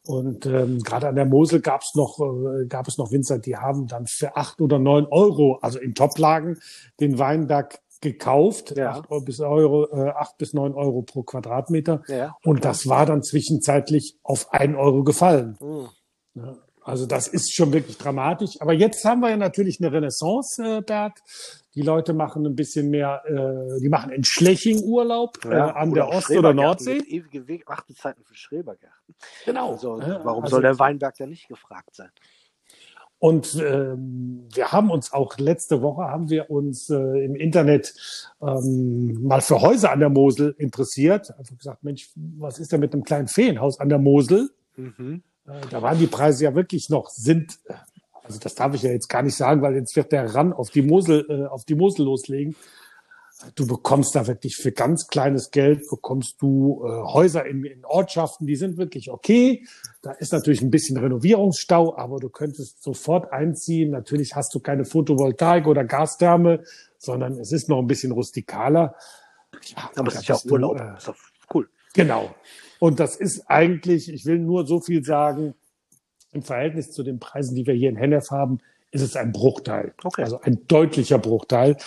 Und 0.05 0.46
ähm, 0.46 0.79
gerade 0.79 1.08
an 1.08 1.15
der 1.15 1.25
Mosel 1.25 1.62
gab 1.62 1.82
es 1.82 1.96
noch 1.96 2.20
äh, 2.20 2.65
gab 2.65 2.88
es 2.88 2.98
noch 2.98 3.12
Winzer, 3.12 3.39
die 3.39 3.55
haben 3.55 3.88
dann 3.88 4.05
für 4.05 4.36
acht 4.36 4.60
oder 4.60 4.77
neun 4.77 5.05
Euro, 5.05 5.60
also 5.62 5.79
in 5.79 5.96
Toplagen, 5.96 6.60
den 7.00 7.20
Weinberg 7.20 7.79
gekauft, 8.03 8.75
Ja. 8.77 8.91
acht 8.91 9.10
bis 9.25 9.39
Euro, 9.39 9.88
äh, 9.91 10.10
acht 10.12 10.38
bis 10.38 10.53
neun 10.53 10.74
Euro 10.75 11.01
pro 11.01 11.24
Quadratmeter. 11.24 12.03
Ja. 12.07 12.36
Und 12.43 12.63
das 12.65 12.88
war 12.88 13.07
dann 13.07 13.24
zwischenzeitlich 13.24 14.17
auf 14.22 14.53
ein 14.53 14.75
Euro 14.75 15.03
gefallen. 15.03 15.57
Hm. 15.60 15.88
Ja, 16.36 16.55
Also 16.86 17.05
das 17.05 17.29
ist 17.29 17.53
schon 17.55 17.72
wirklich 17.72 17.98
dramatisch. 17.98 18.60
Aber 18.60 18.74
jetzt 18.74 19.05
haben 19.05 19.22
wir 19.22 19.29
ja 19.29 19.38
natürlich 19.38 19.79
eine 19.79 19.91
Renaissance, 19.93 20.62
äh, 20.62 20.81
Bert. 20.81 21.17
Die 21.75 21.81
Leute 21.81 22.13
machen 22.13 22.45
ein 22.45 22.55
bisschen 22.55 22.89
mehr, 22.89 23.22
äh, 23.25 23.79
die 23.79 23.88
machen 23.88 24.12
in 24.12 24.25
Schleching 24.25 24.83
Urlaub 24.83 25.45
äh, 25.45 25.55
an 25.55 25.93
der 25.93 26.10
Ost- 26.10 26.29
oder 26.31 26.53
Nordsee. 26.53 26.98
Ewige 27.07 27.48
Weg- 27.48 27.67
Wartezeiten 27.69 28.25
für 28.25 28.36
Schrebergärten. 28.36 29.15
Genau. 29.45 29.72
Also, 29.72 29.98
Ja, 30.01 30.19
warum 30.25 30.43
also- 30.43 30.57
soll 30.57 30.62
der 30.63 30.77
Weinberg 30.77 31.15
da 31.17 31.25
nicht 31.25 31.48
gefragt 31.48 31.95
sein? 31.95 32.10
Und 33.24 33.56
ähm, 33.56 34.50
wir 34.53 34.74
haben 34.74 34.92
uns 34.92 35.13
auch 35.13 35.38
letzte 35.38 35.82
Woche 35.82 36.01
haben 36.01 36.30
wir 36.30 36.51
uns 36.51 36.89
äh, 36.89 37.24
im 37.24 37.36
Internet 37.36 37.94
ähm, 38.42 39.24
mal 39.24 39.39
für 39.39 39.62
Häuser 39.62 39.94
an 39.94 40.01
der 40.01 40.10
Mosel 40.10 40.53
interessiert. 40.58 41.32
Einfach 41.39 41.58
gesagt, 41.58 41.86
Mensch, 41.86 42.10
was 42.15 42.60
ist 42.60 42.74
denn 42.74 42.82
mit 42.82 42.92
einem 42.92 43.06
kleinen 43.06 43.30
Feenhaus 43.30 43.80
an 43.80 43.88
der 43.88 44.00
Mosel? 44.00 44.50
Mhm. 44.75 45.24
Äh, 45.48 45.51
da 45.70 45.82
waren 45.82 46.00
die 46.00 46.08
Preise 46.08 46.44
ja 46.44 46.53
wirklich 46.53 46.89
noch, 46.89 47.12
sind, 47.12 47.60
also 48.24 48.42
das 48.42 48.56
darf 48.56 48.74
ich 48.74 48.82
ja 48.82 48.92
jetzt 48.92 49.08
gar 49.08 49.22
nicht 49.22 49.38
sagen, 49.38 49.62
weil 49.62 49.75
jetzt 49.75 49.96
wird 49.96 50.12
der 50.12 50.36
Ran 50.36 50.51
auf 50.51 50.70
die 50.70 50.82
Mosel, 50.82 51.25
äh, 51.30 51.46
auf 51.46 51.63
die 51.63 51.75
Mosel 51.75 52.03
loslegen. 52.03 52.58
Du 53.56 53.68
bekommst 53.68 54.16
da 54.16 54.25
wirklich 54.28 54.56
für 54.56 54.72
ganz 54.72 55.08
kleines 55.08 55.52
Geld 55.52 55.90
bekommst 55.90 56.42
du 56.42 56.84
äh, 56.86 56.90
Häuser 57.12 57.46
in, 57.46 57.63
in 57.66 57.84
Ortschaften, 57.84 58.48
die 58.48 58.56
sind 58.56 58.78
wirklich 58.78 59.10
okay. 59.10 59.66
Da 60.02 60.12
ist 60.12 60.32
natürlich 60.32 60.62
ein 60.62 60.72
bisschen 60.72 60.98
Renovierungsstau, 60.98 61.98
aber 61.98 62.20
du 62.20 62.30
könntest 62.30 62.82
sofort 62.82 63.34
einziehen. 63.34 63.92
Natürlich 63.92 64.36
hast 64.36 64.54
du 64.56 64.60
keine 64.60 64.86
Photovoltaik 64.86 65.68
oder 65.68 65.84
Gastherme, 65.84 66.63
sondern 66.98 67.34
es 67.34 67.52
ist 67.52 67.70
noch 67.70 67.80
ein 67.80 67.88
bisschen 67.88 68.12
rustikaler. 68.12 68.96
Ja, 69.75 69.92
Aber 69.96 70.08
es 70.08 70.16
ist 70.16 70.28
ja 70.28 70.36
auch 70.36 70.42
bist 70.42 70.50
du, 70.50 70.54
Urlaub. 70.54 70.80
äh, 70.80 70.98
ist 70.98 71.12
cool. 71.54 71.70
Genau. 71.94 72.34
Und 72.80 73.00
das 73.00 73.16
ist 73.16 73.50
eigentlich, 73.50 74.12
ich 74.12 74.25
will 74.25 74.40
nur 74.40 74.66
so 74.66 74.80
viel 74.80 75.04
sagen, 75.04 75.54
im 76.32 76.44
Verhältnis 76.44 76.92
zu 76.92 77.04
den 77.04 77.20
Preisen, 77.20 77.56
die 77.56 77.66
wir 77.66 77.74
hier 77.74 77.90
in 77.90 77.96
Hennef 77.96 78.32
haben, 78.32 78.60
ist 78.93 79.01
es 79.01 79.15
ein 79.15 79.31
Bruchteil. 79.31 79.93
Okay. 80.03 80.21
Also 80.21 80.39
ein 80.41 80.67
deutlicher 80.67 81.17
Bruchteil. 81.17 81.77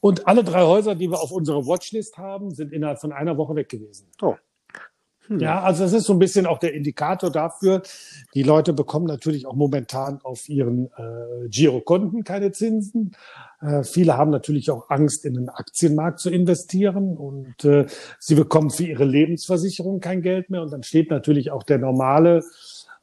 Und 0.00 0.26
alle 0.26 0.44
drei 0.44 0.62
Häuser, 0.62 0.94
die 0.94 1.10
wir 1.10 1.20
auf 1.20 1.30
unserer 1.30 1.66
Watchlist 1.66 2.18
haben, 2.18 2.50
sind 2.50 2.72
innerhalb 2.72 3.00
von 3.00 3.12
einer 3.12 3.38
Woche 3.38 3.54
weg 3.54 3.68
gewesen. 3.68 4.08
Oh. 4.20 4.34
Hm. 5.28 5.40
Ja, 5.40 5.62
also 5.62 5.84
das 5.84 5.92
ist 5.92 6.04
so 6.04 6.12
ein 6.12 6.18
bisschen 6.18 6.46
auch 6.46 6.58
der 6.58 6.74
Indikator 6.74 7.30
dafür. 7.30 7.82
Die 8.34 8.42
Leute 8.42 8.72
bekommen 8.72 9.06
natürlich 9.06 9.46
auch 9.46 9.54
momentan 9.54 10.20
auf 10.22 10.48
ihren 10.48 10.86
äh, 10.96 11.48
Girokonten 11.48 12.24
keine 12.24 12.52
Zinsen. 12.52 13.16
Äh, 13.60 13.82
viele 13.82 14.16
haben 14.16 14.30
natürlich 14.30 14.70
auch 14.70 14.90
Angst, 14.90 15.24
in 15.24 15.34
den 15.34 15.48
Aktienmarkt 15.48 16.20
zu 16.20 16.30
investieren 16.30 17.16
und 17.16 17.64
äh, 17.64 17.86
sie 18.18 18.34
bekommen 18.34 18.70
für 18.70 18.84
ihre 18.84 19.04
Lebensversicherung 19.04 20.00
kein 20.00 20.22
Geld 20.22 20.50
mehr. 20.50 20.62
Und 20.62 20.72
dann 20.72 20.82
steht 20.82 21.10
natürlich 21.10 21.50
auch 21.50 21.62
der 21.62 21.78
normale, 21.78 22.44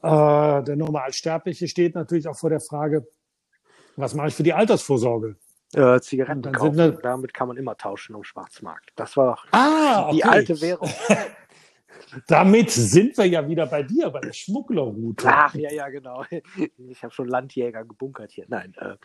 äh, 0.02 0.64
der 0.64 0.76
Normalsterbliche 0.76 1.68
steht 1.68 1.96
natürlich 1.96 2.28
auch 2.28 2.38
vor 2.38 2.50
der 2.50 2.62
Frage, 2.62 3.08
was 3.96 4.14
mache 4.14 4.28
ich 4.28 4.36
für 4.36 4.44
die 4.44 4.54
Altersvorsorge? 4.54 5.36
Äh, 5.74 6.00
Zigaretten 6.02 6.52
kaufen. 6.52 6.78
wir- 6.78 6.92
Damit 6.92 7.34
kann 7.34 7.48
man 7.48 7.58
immer 7.58 7.76
tauschen 7.76 8.16
am 8.16 8.24
Schwarzmarkt. 8.24 8.92
Das 8.96 9.18
war 9.18 9.40
Ah, 9.52 10.12
die 10.12 10.24
alte 10.24 10.60
Währung. 10.62 10.90
Damit 12.28 12.70
sind 12.70 13.18
wir 13.18 13.26
ja 13.26 13.48
wieder 13.48 13.66
bei 13.66 13.82
dir, 13.82 14.10
bei 14.12 14.20
der 14.20 14.34
Schmugglerroute. 14.34 15.28
Ach, 15.28 15.56
ja, 15.56 15.72
ja, 15.72 15.90
genau. 15.90 16.24
Ich 16.78 17.02
habe 17.04 17.12
schon 17.14 17.28
Landjäger 17.28 17.84
gebunkert 17.86 18.32
hier. 18.32 18.46
Nein, 18.50 18.76
äh, 18.78 18.96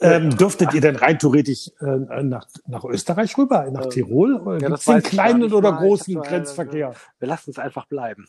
Ähm, 0.00 0.36
dürftet 0.36 0.74
ihr 0.74 0.80
denn 0.80 0.96
rein 0.96 1.18
theoretisch 1.18 1.70
äh, 1.80 2.22
nach, 2.22 2.46
nach 2.66 2.84
Österreich 2.84 3.36
rüber, 3.38 3.68
nach 3.70 3.84
Ähm, 3.84 3.90
Tirol? 3.90 4.58
Ja, 4.60 4.68
das 4.68 4.86
weiß 4.86 5.02
den 5.02 5.10
kleinen 5.10 5.52
oder 5.52 5.72
mal. 5.72 5.78
Großen 5.86 6.16
hab 6.18 6.24
äh, 6.24 6.28
Grenzverkehr? 6.28 6.94
wir 7.18 7.28
lassen 7.28 7.50
es 7.50 7.58
einfach 7.58 7.86
bleiben. 7.86 8.28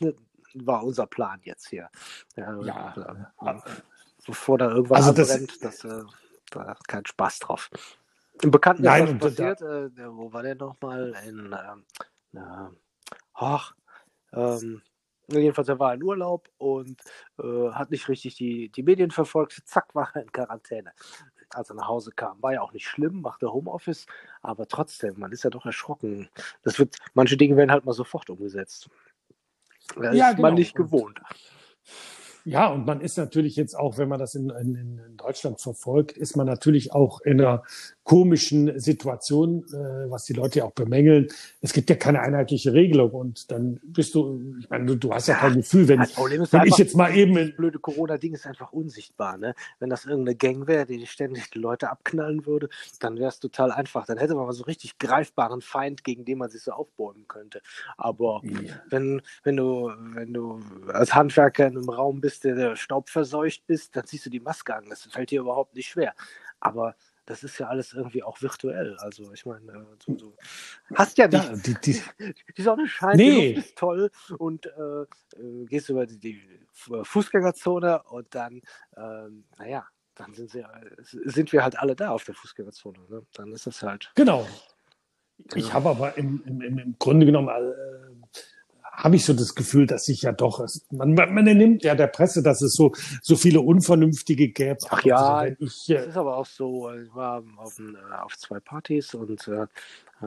War 0.54 0.84
unser 0.84 1.06
Plan 1.06 1.40
jetzt 1.44 1.68
hier. 1.68 1.88
Ja, 2.36 2.60
Ja. 2.62 2.94
Äh, 4.22 4.26
bevor 4.26 4.58
da 4.58 4.70
irgendwas 4.70 4.98
Also 5.06 5.12
das- 5.12 5.30
abbrennt, 5.30 5.64
das, 5.64 5.84
äh, 5.84 6.02
da 6.50 6.76
kein 6.88 7.06
Spaß 7.06 7.38
drauf. 7.40 7.70
Im 8.42 8.50
Bekannten 8.50 8.82
Nein, 8.82 9.04
ist 9.04 9.10
und 9.10 9.22
was 9.22 9.34
da- 9.34 9.54
passiert. 9.54 9.70
Äh, 9.70 9.90
der- 9.94 10.14
wo 10.16 10.32
war 10.32 10.42
der 10.42 10.54
nochmal? 10.54 11.14
In, 11.26 11.52
äh, 11.52 12.38
ach, 13.34 13.74
ähm, 14.32 14.82
jedenfalls, 15.28 15.68
er 15.68 15.78
war 15.78 15.94
in 15.94 16.02
Urlaub 16.02 16.48
und 16.58 17.00
äh, 17.38 17.70
hat 17.70 17.90
nicht 17.90 18.08
richtig 18.08 18.34
die, 18.36 18.70
die 18.70 18.82
Medien 18.82 19.10
verfolgt. 19.10 19.62
Zack, 19.66 19.94
war 19.94 20.10
er 20.14 20.22
in 20.22 20.32
Quarantäne. 20.32 20.92
Als 21.50 21.68
er 21.68 21.76
nach 21.76 21.88
Hause 21.88 22.12
kam, 22.12 22.42
war 22.42 22.54
ja 22.54 22.62
auch 22.62 22.72
nicht 22.72 22.86
schlimm, 22.88 23.20
machte 23.20 23.52
Homeoffice, 23.52 24.06
aber 24.40 24.66
trotzdem, 24.66 25.18
man 25.18 25.32
ist 25.32 25.44
ja 25.44 25.50
doch 25.50 25.66
erschrocken. 25.66 26.30
Das 26.62 26.78
wird, 26.78 26.96
manche 27.12 27.36
Dinge 27.36 27.56
werden 27.58 27.70
halt 27.70 27.84
mal 27.84 27.92
sofort 27.92 28.30
umgesetzt. 28.30 28.88
Das 29.96 30.16
Ja, 30.16 30.30
ist 30.30 30.38
man 30.38 30.52
genau. 30.54 30.58
nicht 30.58 30.78
Und- 30.78 30.86
gewohnt. 30.86 31.20
Ja, 32.44 32.68
und 32.68 32.86
man 32.86 33.00
ist 33.00 33.18
natürlich 33.18 33.56
jetzt 33.56 33.74
auch, 33.78 33.98
wenn 33.98 34.08
man 34.08 34.18
das 34.18 34.34
in, 34.34 34.50
in, 34.50 34.74
in 34.74 35.16
Deutschland 35.16 35.60
verfolgt, 35.60 36.12
ist 36.12 36.36
man 36.36 36.46
natürlich 36.46 36.92
auch 36.92 37.20
in 37.20 37.40
einer 37.40 37.62
komischen 38.04 38.78
Situation, 38.80 39.64
äh, 39.72 40.10
was 40.10 40.24
die 40.24 40.32
Leute 40.32 40.60
ja 40.60 40.64
auch 40.64 40.72
bemängeln. 40.72 41.28
Es 41.60 41.72
gibt 41.72 41.88
ja 41.88 41.96
keine 41.96 42.20
einheitliche 42.20 42.72
Regelung 42.72 43.10
und 43.12 43.50
dann 43.52 43.78
bist 43.84 44.14
du, 44.14 44.54
ich 44.58 44.68
meine, 44.68 44.86
du, 44.86 44.96
du 44.96 45.12
hast 45.12 45.28
ja 45.28 45.36
kein 45.36 45.54
Gefühl, 45.54 45.86
wenn, 45.86 46.00
Das 46.00 46.12
Problem 46.12 46.42
ist 46.42 46.52
wenn 46.52 46.62
ich 46.62 46.72
einfach, 46.72 46.78
jetzt 46.78 46.96
mal 46.96 47.16
eben 47.16 47.34
das 47.34 47.56
blöde 47.56 47.78
Corona-Ding 47.78 48.34
ist 48.34 48.46
einfach 48.46 48.72
unsichtbar. 48.72 49.38
Ne? 49.38 49.54
Wenn 49.78 49.88
das 49.88 50.04
irgendeine 50.04 50.36
Gang 50.36 50.66
wäre, 50.66 50.84
die 50.84 51.06
ständig 51.06 51.50
die 51.50 51.60
Leute 51.60 51.90
abknallen 51.90 52.44
würde, 52.44 52.68
dann 52.98 53.18
wäre 53.18 53.28
es 53.28 53.38
total 53.38 53.70
einfach. 53.70 54.04
Dann 54.06 54.18
hätte 54.18 54.34
man 54.34 54.46
mal 54.46 54.52
so 54.52 54.64
richtig 54.64 54.98
greifbaren 54.98 55.60
Feind, 55.60 56.02
gegen 56.02 56.24
den 56.24 56.38
man 56.38 56.50
sich 56.50 56.62
so 56.62 56.72
aufbäumen 56.72 57.28
könnte. 57.28 57.62
Aber 57.96 58.42
wenn, 58.90 59.22
wenn, 59.44 59.56
du, 59.56 59.92
wenn 60.14 60.32
du 60.32 60.60
als 60.88 61.14
Handwerker 61.14 61.68
in 61.68 61.76
einem 61.76 61.88
Raum 61.88 62.20
bist, 62.20 62.42
der, 62.44 62.56
der 62.56 62.76
staubverseucht 62.76 63.66
bist, 63.66 63.94
dann 63.94 64.06
ziehst 64.06 64.26
du 64.26 64.30
die 64.30 64.40
Maske 64.40 64.74
an. 64.74 64.86
Das 64.88 65.02
fällt 65.02 65.30
dir 65.30 65.40
überhaupt 65.40 65.76
nicht 65.76 65.88
schwer. 65.88 66.14
Aber 66.58 66.94
das 67.26 67.44
ist 67.44 67.58
ja 67.58 67.68
alles 67.68 67.92
irgendwie 67.92 68.22
auch 68.22 68.42
virtuell. 68.42 68.96
Also 68.98 69.32
ich 69.32 69.46
meine, 69.46 69.70
äh, 69.72 69.96
du, 70.06 70.14
du 70.14 70.36
hast 70.94 71.16
ja 71.18 71.28
nicht 71.28 71.44
ja, 71.44 71.54
die, 71.56 71.74
die, 71.84 72.02
die 72.56 72.62
Sonne 72.62 72.86
scheint, 72.88 73.16
Nee. 73.16 73.54
die 73.54 73.60
ist 73.60 73.76
toll 73.76 74.10
und 74.38 74.66
äh, 74.66 75.02
äh, 75.40 75.64
gehst 75.66 75.88
über 75.88 76.06
die, 76.06 76.18
die 76.18 76.42
Fu- 76.72 77.04
Fußgängerzone 77.04 78.02
und 78.04 78.34
dann, 78.34 78.60
ähm, 78.96 79.44
naja, 79.58 79.86
dann 80.14 80.34
sind, 80.34 80.50
sie, 80.50 80.60
äh, 80.60 80.66
sind 81.00 81.52
wir 81.52 81.62
halt 81.62 81.78
alle 81.78 81.94
da 81.96 82.10
auf 82.10 82.24
der 82.24 82.34
Fußgängerzone. 82.34 82.98
Ne? 83.08 83.22
Dann 83.34 83.52
ist 83.52 83.66
das 83.66 83.82
halt. 83.82 84.10
Genau. 84.14 84.46
Ich 85.54 85.68
Ja. 85.68 85.74
habe 85.74 85.90
aber 85.90 86.16
im, 86.18 86.42
im, 86.46 86.78
im 86.78 86.96
Grunde 86.98 87.26
genommen 87.26 87.48
äh, 87.48 88.11
habe 88.92 89.16
ich 89.16 89.24
so 89.24 89.32
das 89.32 89.54
Gefühl, 89.54 89.86
dass 89.86 90.04
sich 90.04 90.22
ja 90.22 90.32
doch 90.32 90.64
man, 90.90 91.14
man 91.14 91.44
nimmt 91.44 91.82
ja 91.82 91.94
der 91.94 92.08
Presse, 92.08 92.42
dass 92.42 92.60
es 92.60 92.74
so 92.74 92.92
so 93.22 93.36
viele 93.36 93.62
unvernünftige 93.62 94.48
gäbe. 94.48 94.78
Ach 94.90 95.02
ja, 95.02 95.36
also, 95.36 95.56
ich, 95.58 95.88
Es 95.88 95.88
äh, 95.88 96.08
ist 96.08 96.16
aber 96.16 96.36
auch 96.36 96.46
so, 96.46 96.92
ich 96.92 97.12
war 97.14 97.42
auf, 97.56 97.78
äh, 97.78 98.14
auf 98.22 98.36
zwei 98.36 98.60
Partys 98.60 99.14
und 99.14 99.48
äh, 99.48 99.66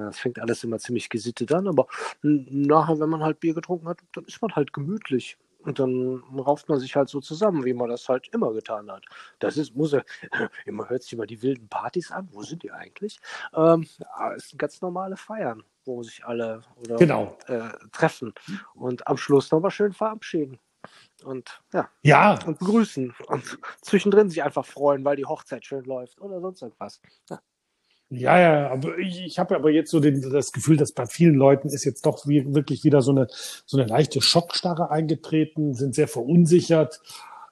es 0.09 0.17
fängt 0.17 0.39
alles 0.39 0.63
immer 0.63 0.79
ziemlich 0.79 1.09
gesittet 1.09 1.53
an, 1.53 1.67
aber 1.67 1.87
nachher, 2.21 2.99
wenn 2.99 3.09
man 3.09 3.23
halt 3.23 3.39
Bier 3.39 3.53
getrunken 3.53 3.87
hat, 3.87 3.99
dann 4.13 4.25
ist 4.25 4.41
man 4.41 4.51
halt 4.53 4.73
gemütlich. 4.73 5.37
Und 5.65 5.79
dann 5.79 6.23
rauft 6.37 6.69
man 6.69 6.79
sich 6.79 6.95
halt 6.95 7.09
so 7.09 7.19
zusammen, 7.19 7.65
wie 7.65 7.73
man 7.73 7.89
das 7.89 8.07
halt 8.07 8.27
immer 8.29 8.53
getan 8.53 8.89
hat. 8.91 9.03
Das 9.39 9.57
ist, 9.57 9.75
muss 9.75 9.95
immer 10.65 10.89
hört 10.89 11.03
sich 11.03 11.13
immer 11.13 11.25
die 11.25 11.41
wilden 11.41 11.67
Partys 11.67 12.11
an. 12.11 12.29
Wo 12.31 12.43
sind 12.43 12.63
die 12.63 12.71
eigentlich? 12.71 13.19
Ähm, 13.53 13.87
es 14.35 14.49
sind 14.49 14.59
ganz 14.59 14.81
normale 14.81 15.17
Feiern, 15.17 15.63
wo 15.85 16.03
sich 16.03 16.25
alle 16.25 16.61
oder 16.77 16.95
Genau. 16.97 17.37
äh, 17.47 17.69
treffen 17.91 18.33
und 18.73 19.07
am 19.07 19.17
Schluss 19.17 19.51
nochmal 19.51 19.71
schön 19.71 19.93
verabschieden. 19.93 20.59
Und 21.23 21.61
ja, 21.73 21.89
ja, 22.03 22.39
und 22.45 22.59
begrüßen 22.59 23.15
und 23.27 23.57
zwischendrin 23.81 24.29
sich 24.29 24.43
einfach 24.43 24.65
freuen, 24.65 25.03
weil 25.03 25.15
die 25.15 25.25
Hochzeit 25.25 25.65
schön 25.65 25.83
läuft 25.85 26.21
oder 26.21 26.39
sonst 26.41 26.61
irgendwas. 26.61 27.01
Ja. 27.29 27.39
Ja, 28.09 28.39
ja, 28.39 28.69
aber 28.71 28.97
ich, 28.99 29.25
ich 29.25 29.39
habe 29.39 29.55
aber 29.55 29.71
jetzt 29.71 29.89
so 29.89 29.99
den, 29.99 30.21
das 30.29 30.51
Gefühl, 30.51 30.77
dass 30.77 30.91
bei 30.91 31.07
vielen 31.07 31.35
Leuten 31.35 31.69
ist 31.69 31.85
jetzt 31.85 32.05
doch 32.05 32.27
wie, 32.27 32.53
wirklich 32.53 32.83
wieder 32.83 33.01
so 33.01 33.11
eine, 33.11 33.27
so 33.65 33.77
eine 33.77 33.87
leichte 33.87 34.21
Schockstarre 34.21 34.91
eingetreten, 34.91 35.73
sind 35.73 35.95
sehr 35.95 36.07
verunsichert. 36.07 37.01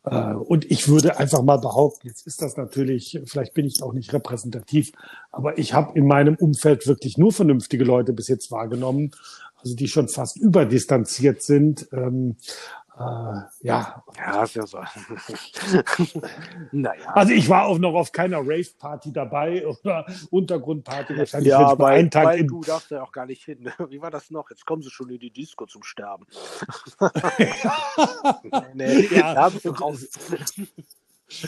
Äh, 0.06 0.34
und 0.34 0.70
ich 0.70 0.88
würde 0.88 1.18
einfach 1.18 1.42
mal 1.42 1.58
behaupten, 1.58 2.08
jetzt 2.08 2.28
ist 2.28 2.42
das 2.42 2.56
natürlich, 2.56 3.20
vielleicht 3.26 3.56
bin 3.56 3.66
ich 3.66 3.82
auch 3.82 3.94
nicht 3.94 4.14
repräsentativ, 4.14 4.92
aber 5.32 5.58
ich 5.58 5.74
habe 5.74 5.98
in 5.98 6.06
meinem 6.06 6.36
Umfeld 6.36 6.86
wirklich 6.86 7.18
nur 7.18 7.32
vernünftige 7.32 7.84
Leute 7.84 8.14
bis 8.14 8.28
jetzt 8.28 8.52
wahrgenommen, 8.52 9.12
also 9.58 9.76
die 9.76 9.88
schon 9.88 10.08
fast 10.08 10.38
überdistanziert 10.38 11.42
sind. 11.42 11.88
Ähm, 11.94 12.36
äh, 12.36 12.83
ja. 12.96 14.04
Ja, 14.18 14.44
ist 14.44 14.56
ja 14.56 14.68
so. 14.68 14.78
naja. 16.72 17.10
Also 17.14 17.34
ich 17.34 17.50
war 17.50 17.66
auch 17.66 17.80
noch 17.80 17.96
auf 17.96 18.12
keiner 18.12 18.38
Rave-Party 18.40 19.12
dabei 19.12 19.66
oder 19.66 20.06
Untergrundparty 20.30 21.18
wahrscheinlich. 21.18 21.50
Ja, 21.50 21.78
weil, 21.80 22.00
einen 22.00 22.12
Tag 22.12 22.26
weil 22.26 22.46
du 22.46 22.62
darfst 22.62 22.92
ja 22.92 23.02
auch 23.02 23.12
gar 23.12 23.26
nicht 23.26 23.44
hin. 23.46 23.72
Wie 23.90 24.02
war 24.02 24.12
das 24.12 24.30
noch? 24.30 24.50
Jetzt 24.52 24.66
kommen 24.66 24.84
sie 24.84 24.92
schon 24.92 25.10
in 25.10 25.20
die 25.20 25.32
Disco 25.32 25.66
zum 25.66 25.84
Sterben. 25.84 26.28
nee, 28.74 29.08
nee, 29.10 29.18
ja, 29.18 29.48
raus. 29.48 30.08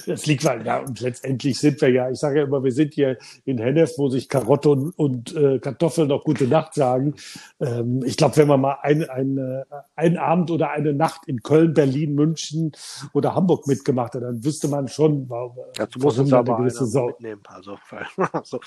Das 0.05 0.25
liegt 0.25 0.45
weil, 0.45 0.65
ja, 0.65 0.79
und 0.79 0.99
letztendlich 1.01 1.57
sind 1.59 1.81
wir 1.81 1.89
ja, 1.89 2.09
ich 2.09 2.19
sage 2.19 2.39
ja 2.39 2.45
immer, 2.45 2.63
wir 2.63 2.71
sind 2.71 2.93
hier 2.93 3.17
in 3.45 3.57
Hennef, 3.57 3.91
wo 3.97 4.09
sich 4.09 4.29
Karotte 4.29 4.69
und, 4.69 4.97
und 4.97 5.35
äh, 5.35 5.59
Kartoffeln 5.59 6.07
noch 6.07 6.23
gute 6.23 6.47
Nacht 6.47 6.73
sagen. 6.73 7.15
Ähm, 7.59 8.03
ich 8.05 8.17
glaube, 8.17 8.37
wenn 8.37 8.47
man 8.47 8.61
mal 8.61 8.77
ein, 8.81 9.09
ein, 9.09 9.37
äh, 9.37 9.63
einen 9.95 10.17
Abend 10.17 10.51
oder 10.51 10.71
eine 10.71 10.93
Nacht 10.93 11.21
in 11.27 11.41
Köln, 11.41 11.73
Berlin, 11.73 12.15
München 12.15 12.71
oder 13.13 13.35
Hamburg 13.35 13.67
mitgemacht 13.67 14.15
hat, 14.15 14.23
dann 14.23 14.43
wüsste 14.43 14.67
man 14.67 14.87
schon, 14.87 15.29
warum. 15.29 15.57
Dazu 15.75 15.99
muss 15.99 16.17
uns 16.19 16.33
aber 16.33 16.57
gewisse 16.57 16.85
Sau. 16.85 17.07
mitnehmen. 17.07 17.41
Also, 17.47 17.77
also. 18.31 18.59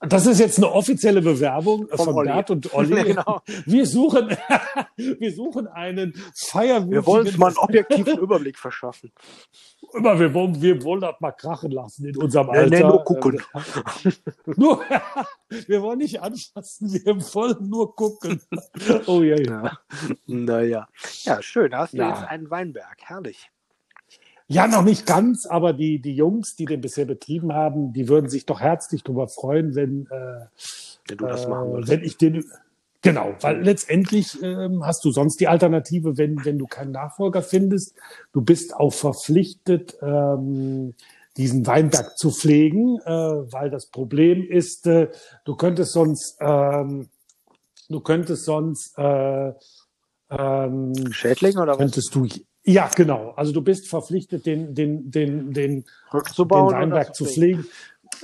Das 0.00 0.26
ist 0.26 0.40
jetzt 0.40 0.56
eine 0.58 0.72
offizielle 0.72 1.20
Bewerbung 1.20 1.86
Vom 1.88 2.06
von 2.06 2.14
Olli. 2.14 2.32
Bert 2.32 2.50
und 2.50 2.74
Olli. 2.74 3.04
genau. 3.04 3.40
Wir 3.66 3.86
suchen, 3.86 4.28
wir 4.96 5.32
suchen 5.32 5.66
einen 5.68 6.14
Feierwürdigen. 6.34 6.92
Wir 6.92 7.06
wollen 7.06 7.26
uns 7.26 7.36
mal 7.36 7.48
einen 7.48 7.58
objektiven 7.58 8.18
Überblick 8.18 8.58
verschaffen. 8.58 9.12
Immer, 9.92 10.18
wir 10.18 10.32
wollen, 10.34 10.60
wir 10.60 10.82
wollen 10.82 11.00
das 11.00 11.20
mal 11.20 11.32
krachen 11.32 11.70
lassen 11.70 12.06
in 12.06 12.16
unserem 12.16 12.50
Alter. 12.50 12.70
Nee, 12.70 12.80
nur 12.80 13.04
gucken. 13.04 13.42
nur, 14.56 14.82
wir 15.66 15.82
wollen 15.82 15.98
nicht 15.98 16.20
anfassen, 16.22 16.92
wir 16.92 17.16
wollen 17.34 17.68
nur 17.68 17.94
gucken. 17.94 18.40
Oh 19.06 19.22
ja, 19.22 19.36
ja. 19.36 19.78
Naja. 20.26 20.88
Ja, 21.22 21.42
schön. 21.42 21.70
Da 21.70 21.78
hast 21.80 21.92
du 21.92 21.98
ja. 21.98 22.10
jetzt 22.10 22.28
einen 22.28 22.50
Weinberg. 22.50 22.98
Herrlich. 23.00 23.50
Ja, 24.46 24.66
noch 24.66 24.82
nicht 24.82 25.06
ganz, 25.06 25.46
aber 25.46 25.72
die, 25.72 26.00
die 26.00 26.14
Jungs, 26.14 26.56
die 26.56 26.64
den 26.64 26.80
bisher 26.80 27.04
betrieben 27.04 27.52
haben, 27.52 27.92
die 27.92 28.08
würden 28.08 28.28
sich 28.28 28.46
doch 28.46 28.60
herzlich 28.60 29.04
darüber 29.04 29.28
freuen, 29.28 29.74
wenn, 29.74 30.06
äh, 30.06 30.46
wenn 31.06 31.18
du 31.18 31.26
das 31.26 31.46
machen 31.46 31.68
äh, 31.68 31.72
würdest. 31.72 31.92
Wenn 31.92 32.02
ich 32.02 32.16
den, 32.16 32.44
genau, 33.02 33.34
weil 33.40 33.62
letztendlich 33.62 34.42
ähm, 34.42 34.84
hast 34.84 35.04
du 35.04 35.10
sonst 35.10 35.40
die 35.40 35.48
Alternative, 35.48 36.16
wenn, 36.18 36.44
wenn 36.44 36.58
du 36.58 36.66
keinen 36.66 36.92
Nachfolger 36.92 37.42
findest. 37.42 37.94
Du 38.32 38.42
bist 38.42 38.74
auch 38.74 38.92
verpflichtet, 38.92 39.96
ähm, 40.02 40.94
diesen 41.36 41.66
Weinberg 41.66 42.18
zu 42.18 42.30
pflegen, 42.30 42.98
äh, 43.04 43.10
weil 43.10 43.70
das 43.70 43.86
Problem 43.86 44.46
ist, 44.46 44.86
äh, 44.86 45.08
du 45.44 45.56
könntest 45.56 45.92
sonst, 45.92 46.36
ähm, 46.40 47.08
du 47.88 48.00
könntest 48.00 48.44
sonst, 48.44 48.98
äh, 48.98 49.52
ähm, 50.30 50.92
Schädling 51.12 51.56
oder 51.56 51.72
was? 51.72 51.78
Könntest 51.78 52.14
du, 52.14 52.26
ja, 52.64 52.90
genau. 52.94 53.30
Also 53.36 53.52
du 53.52 53.62
bist 53.62 53.88
verpflichtet, 53.88 54.46
den, 54.46 54.74
den, 54.74 55.10
den, 55.10 55.52
den, 55.52 55.54
den 55.54 55.84
Weinberg 56.12 57.14
zu 57.14 57.24
pflegen. 57.24 57.66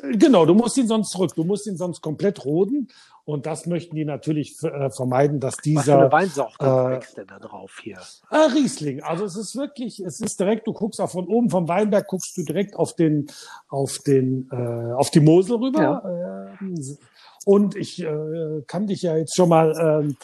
Genau, 0.03 0.45
du 0.45 0.55
musst 0.55 0.77
ihn 0.77 0.87
sonst 0.87 1.11
zurück. 1.11 1.33
Du 1.35 1.45
musst 1.45 1.67
ihn 1.67 1.77
sonst 1.77 2.01
komplett 2.01 2.45
roden. 2.45 2.89
Und 3.25 3.47
das 3.47 3.67
möchten 3.67 3.97
die 3.97 4.05
natürlich 4.05 4.63
äh, 4.63 4.89
vermeiden, 4.91 5.41
dass 5.41 5.57
dieser. 5.57 5.79
Was 5.79 5.85
für 5.85 5.99
eine 5.99 6.13
Weinsorte 6.13 6.65
äh, 6.65 6.91
wächst 6.97 7.17
denn 7.17 7.27
da 7.27 7.41
drauf 7.41 7.79
hier? 7.83 7.99
Äh, 8.31 8.37
Riesling. 8.55 9.03
Also 9.03 9.25
es 9.25 9.37
ist 9.37 9.57
wirklich, 9.57 9.99
es 9.99 10.21
ist 10.21 10.39
direkt, 10.39 10.69
du 10.69 10.73
guckst 10.73 11.01
auch 11.01 11.11
von 11.11 11.27
oben 11.27 11.51
vom 11.51 11.67
Weinberg, 11.67 12.07
guckst 12.07 12.37
du 12.37 12.45
direkt 12.45 12.77
auf 12.77 12.95
den, 12.95 13.27
auf 13.69 13.99
den, 13.99 14.49
äh, 14.53 14.93
auf 14.93 15.11
die 15.11 15.19
Mosel 15.19 15.57
rüber. 15.57 15.83
Ja. 15.83 16.57
Äh, 16.61 16.97
und 17.45 17.75
ich 17.75 18.01
äh, 18.01 18.63
kann 18.69 18.87
dich 18.87 19.03
ja 19.03 19.17
jetzt 19.17 19.35
schon 19.35 19.49
mal 19.49 19.75
ähm, 20.05 20.17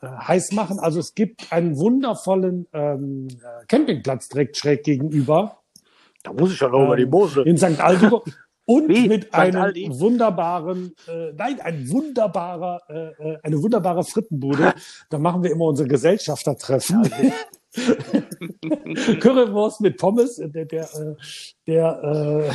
äh, 0.00 0.06
heiß 0.06 0.52
machen. 0.52 0.78
Also 0.78 1.00
es 1.00 1.14
gibt 1.14 1.52
einen 1.52 1.76
wundervollen 1.76 2.68
ähm, 2.72 3.28
äh, 3.30 3.66
Campingplatz 3.66 4.28
direkt 4.28 4.56
schräg 4.56 4.84
gegenüber. 4.84 5.58
Da 6.22 6.32
muss 6.32 6.52
ich 6.52 6.60
ja 6.60 6.68
noch 6.68 6.80
ähm, 6.80 6.86
über 6.86 6.96
die 6.96 7.06
Mosel. 7.06 7.46
In 7.46 7.58
St. 7.58 7.80
Aldigo. 7.80 8.22
Und 8.66 8.88
Wie? 8.88 9.08
mit 9.08 9.34
einem 9.34 9.98
wunderbaren, 10.00 10.94
äh, 11.06 11.32
nein, 11.36 11.60
ein 11.60 11.88
wunderbarer, 11.90 12.80
äh, 12.88 13.32
äh 13.32 13.38
eine 13.42 13.62
wunderbare 13.62 14.04
Frittenbude. 14.04 14.74
da 15.10 15.18
machen 15.18 15.42
wir 15.42 15.50
immer 15.50 15.66
unsere 15.66 15.88
Gesellschaftertreffen. 15.88 17.02
Currywurst 19.20 19.80
mit 19.82 19.98
Pommes. 19.98 20.36
Der, 20.36 20.64
der, 20.64 20.84
äh, 20.84 21.14
der, 21.66 22.02
äh, 22.02 22.50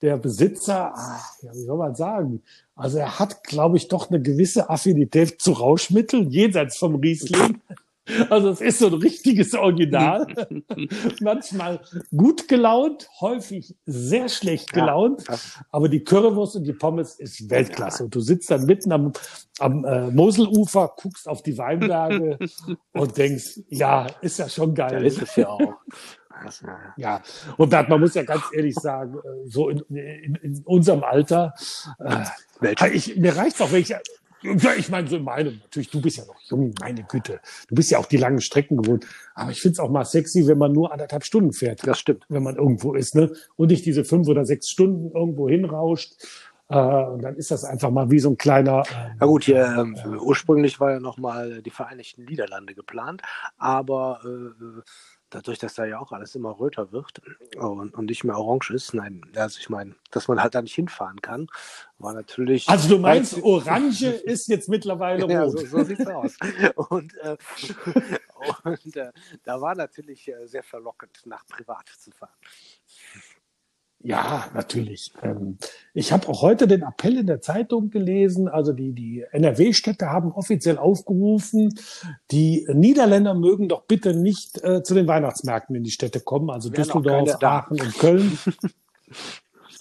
der 0.00 0.16
Besitzer, 0.16 0.92
ach, 0.94 1.42
ja, 1.42 1.52
wie 1.52 1.64
soll 1.64 1.78
man 1.78 1.94
sagen, 1.94 2.42
also 2.76 2.98
er 2.98 3.18
hat, 3.18 3.42
glaube 3.44 3.76
ich, 3.76 3.88
doch 3.88 4.10
eine 4.10 4.22
gewisse 4.22 4.70
Affinität 4.70 5.40
zu 5.40 5.52
Rauschmitteln, 5.52 6.30
jenseits 6.30 6.76
vom 6.76 6.96
Riesling. 6.96 7.60
Also 8.30 8.50
es 8.50 8.60
ist 8.60 8.78
so 8.80 8.88
ein 8.88 8.94
richtiges 8.94 9.54
Original. 9.54 10.26
Manchmal 11.20 11.80
gut 12.14 12.48
gelaunt, 12.48 13.08
häufig 13.20 13.76
sehr 13.86 14.28
schlecht 14.28 14.72
gelaunt. 14.72 15.24
Ja. 15.28 15.36
Aber 15.70 15.88
die 15.88 16.02
Currywurst 16.02 16.56
und 16.56 16.64
die 16.64 16.72
Pommes 16.72 17.14
ist 17.20 17.48
Weltklasse. 17.48 18.04
Und 18.04 18.14
du 18.14 18.20
sitzt 18.20 18.50
dann 18.50 18.66
mitten 18.66 18.92
am, 18.92 19.12
am 19.60 19.84
äh, 19.84 20.10
Moselufer, 20.10 20.94
guckst 21.00 21.28
auf 21.28 21.42
die 21.42 21.56
Weinberge 21.56 22.38
und 22.92 23.16
denkst, 23.16 23.60
ja, 23.68 24.06
ist 24.20 24.38
ja 24.38 24.48
schon 24.48 24.74
geil. 24.74 25.00
Ja, 25.00 25.06
ist 25.06 25.22
es 25.22 25.36
ja 25.36 25.48
auch. 25.48 25.60
Ja, 26.96 27.22
und 27.56 27.70
Bert, 27.70 27.88
man 27.88 28.00
muss 28.00 28.14
ja 28.14 28.24
ganz 28.24 28.42
ehrlich 28.52 28.74
sagen, 28.74 29.16
äh, 29.16 29.48
so 29.48 29.68
in, 29.68 29.78
in, 29.90 30.34
in 30.36 30.62
unserem 30.64 31.04
Alter, 31.04 31.54
äh, 32.00 32.90
ich, 32.92 33.16
mir 33.16 33.36
reicht's 33.36 33.60
auch, 33.60 33.70
wenn 33.70 33.82
ich, 33.82 33.94
ja, 34.42 34.74
ich 34.76 34.88
meine, 34.88 35.08
so 35.08 35.16
in 35.16 35.24
meinem, 35.24 35.58
natürlich, 35.62 35.90
du 35.90 36.00
bist 36.00 36.18
ja 36.18 36.24
noch 36.24 36.40
jung, 36.42 36.74
meine 36.80 37.04
Güte. 37.04 37.40
Du 37.68 37.74
bist 37.74 37.90
ja 37.90 37.98
auch 37.98 38.06
die 38.06 38.16
langen 38.16 38.40
Strecken 38.40 38.76
gewohnt. 38.76 39.06
Aber 39.34 39.50
ich 39.50 39.60
find's 39.60 39.78
auch 39.78 39.90
mal 39.90 40.04
sexy, 40.04 40.46
wenn 40.46 40.58
man 40.58 40.72
nur 40.72 40.92
anderthalb 40.92 41.24
Stunden 41.24 41.52
fährt. 41.52 41.86
Das 41.86 41.98
stimmt. 41.98 42.24
Wenn 42.28 42.42
man 42.42 42.56
irgendwo 42.56 42.94
ist, 42.94 43.14
ne? 43.14 43.32
Und 43.56 43.70
nicht 43.70 43.86
diese 43.86 44.04
fünf 44.04 44.28
oder 44.28 44.44
sechs 44.44 44.68
Stunden 44.68 45.10
irgendwo 45.16 45.48
hinrauscht. 45.48 46.14
Äh, 46.68 46.76
und 46.76 47.22
dann 47.22 47.36
ist 47.36 47.50
das 47.50 47.64
einfach 47.64 47.90
mal 47.90 48.10
wie 48.10 48.18
so 48.18 48.30
ein 48.30 48.38
kleiner. 48.38 48.82
Ähm, 48.90 49.16
Na 49.20 49.26
gut, 49.26 49.44
hier 49.44 49.94
äh, 50.04 50.08
ursprünglich 50.08 50.80
war 50.80 50.92
ja 50.92 51.00
noch 51.00 51.18
mal 51.18 51.62
die 51.62 51.70
Vereinigten 51.70 52.24
Niederlande 52.24 52.74
geplant, 52.74 53.22
aber 53.58 54.20
äh, 54.24 54.80
dadurch, 55.32 55.58
dass 55.58 55.74
da 55.74 55.84
ja 55.84 55.98
auch 55.98 56.12
alles 56.12 56.34
immer 56.34 56.58
röter 56.58 56.92
wird 56.92 57.20
und, 57.56 57.94
und 57.94 58.06
nicht 58.06 58.24
mehr 58.24 58.38
orange 58.38 58.70
ist, 58.70 58.94
nein, 58.94 59.22
also 59.34 59.58
ich 59.58 59.70
meine, 59.70 59.94
dass 60.10 60.28
man 60.28 60.42
halt 60.42 60.54
da 60.54 60.62
nicht 60.62 60.74
hinfahren 60.74 61.20
kann, 61.20 61.48
war 61.98 62.12
natürlich. 62.12 62.68
Also 62.68 62.88
du 62.88 62.98
meinst, 62.98 63.42
Orange 63.42 64.02
ist 64.24 64.48
jetzt 64.48 64.68
mittlerweile 64.68 65.22
rot. 65.22 65.30
Ja, 65.30 65.48
so, 65.48 65.58
so 65.64 65.82
sieht's 65.84 66.06
aus. 66.06 66.36
Und, 66.90 67.16
äh, 67.18 67.36
und 68.64 68.96
äh, 68.96 69.12
da 69.44 69.60
war 69.60 69.74
natürlich 69.74 70.28
äh, 70.28 70.46
sehr 70.46 70.62
verlockend, 70.62 71.22
nach 71.24 71.46
privat 71.46 71.88
zu 71.88 72.10
fahren. 72.10 72.34
Ja, 74.04 74.46
natürlich. 74.52 75.12
Ähm, 75.22 75.58
ich 75.94 76.12
habe 76.12 76.28
auch 76.28 76.42
heute 76.42 76.66
den 76.66 76.82
Appell 76.82 77.18
in 77.18 77.26
der 77.26 77.40
Zeitung 77.40 77.90
gelesen. 77.90 78.48
Also 78.48 78.72
die, 78.72 78.92
die 78.92 79.24
NRW-Städte 79.30 80.06
haben 80.06 80.32
offiziell 80.32 80.76
aufgerufen, 80.78 81.78
die 82.30 82.66
Niederländer 82.72 83.34
mögen 83.34 83.68
doch 83.68 83.84
bitte 83.84 84.14
nicht 84.14 84.62
äh, 84.64 84.82
zu 84.82 84.94
den 84.94 85.06
Weihnachtsmärkten 85.06 85.76
in 85.76 85.84
die 85.84 85.90
Städte 85.90 86.20
kommen, 86.20 86.50
also 86.50 86.68
Düsseldorf, 86.68 87.36
Aachen 87.42 87.80
und 87.80 87.98
Köln. 87.98 88.38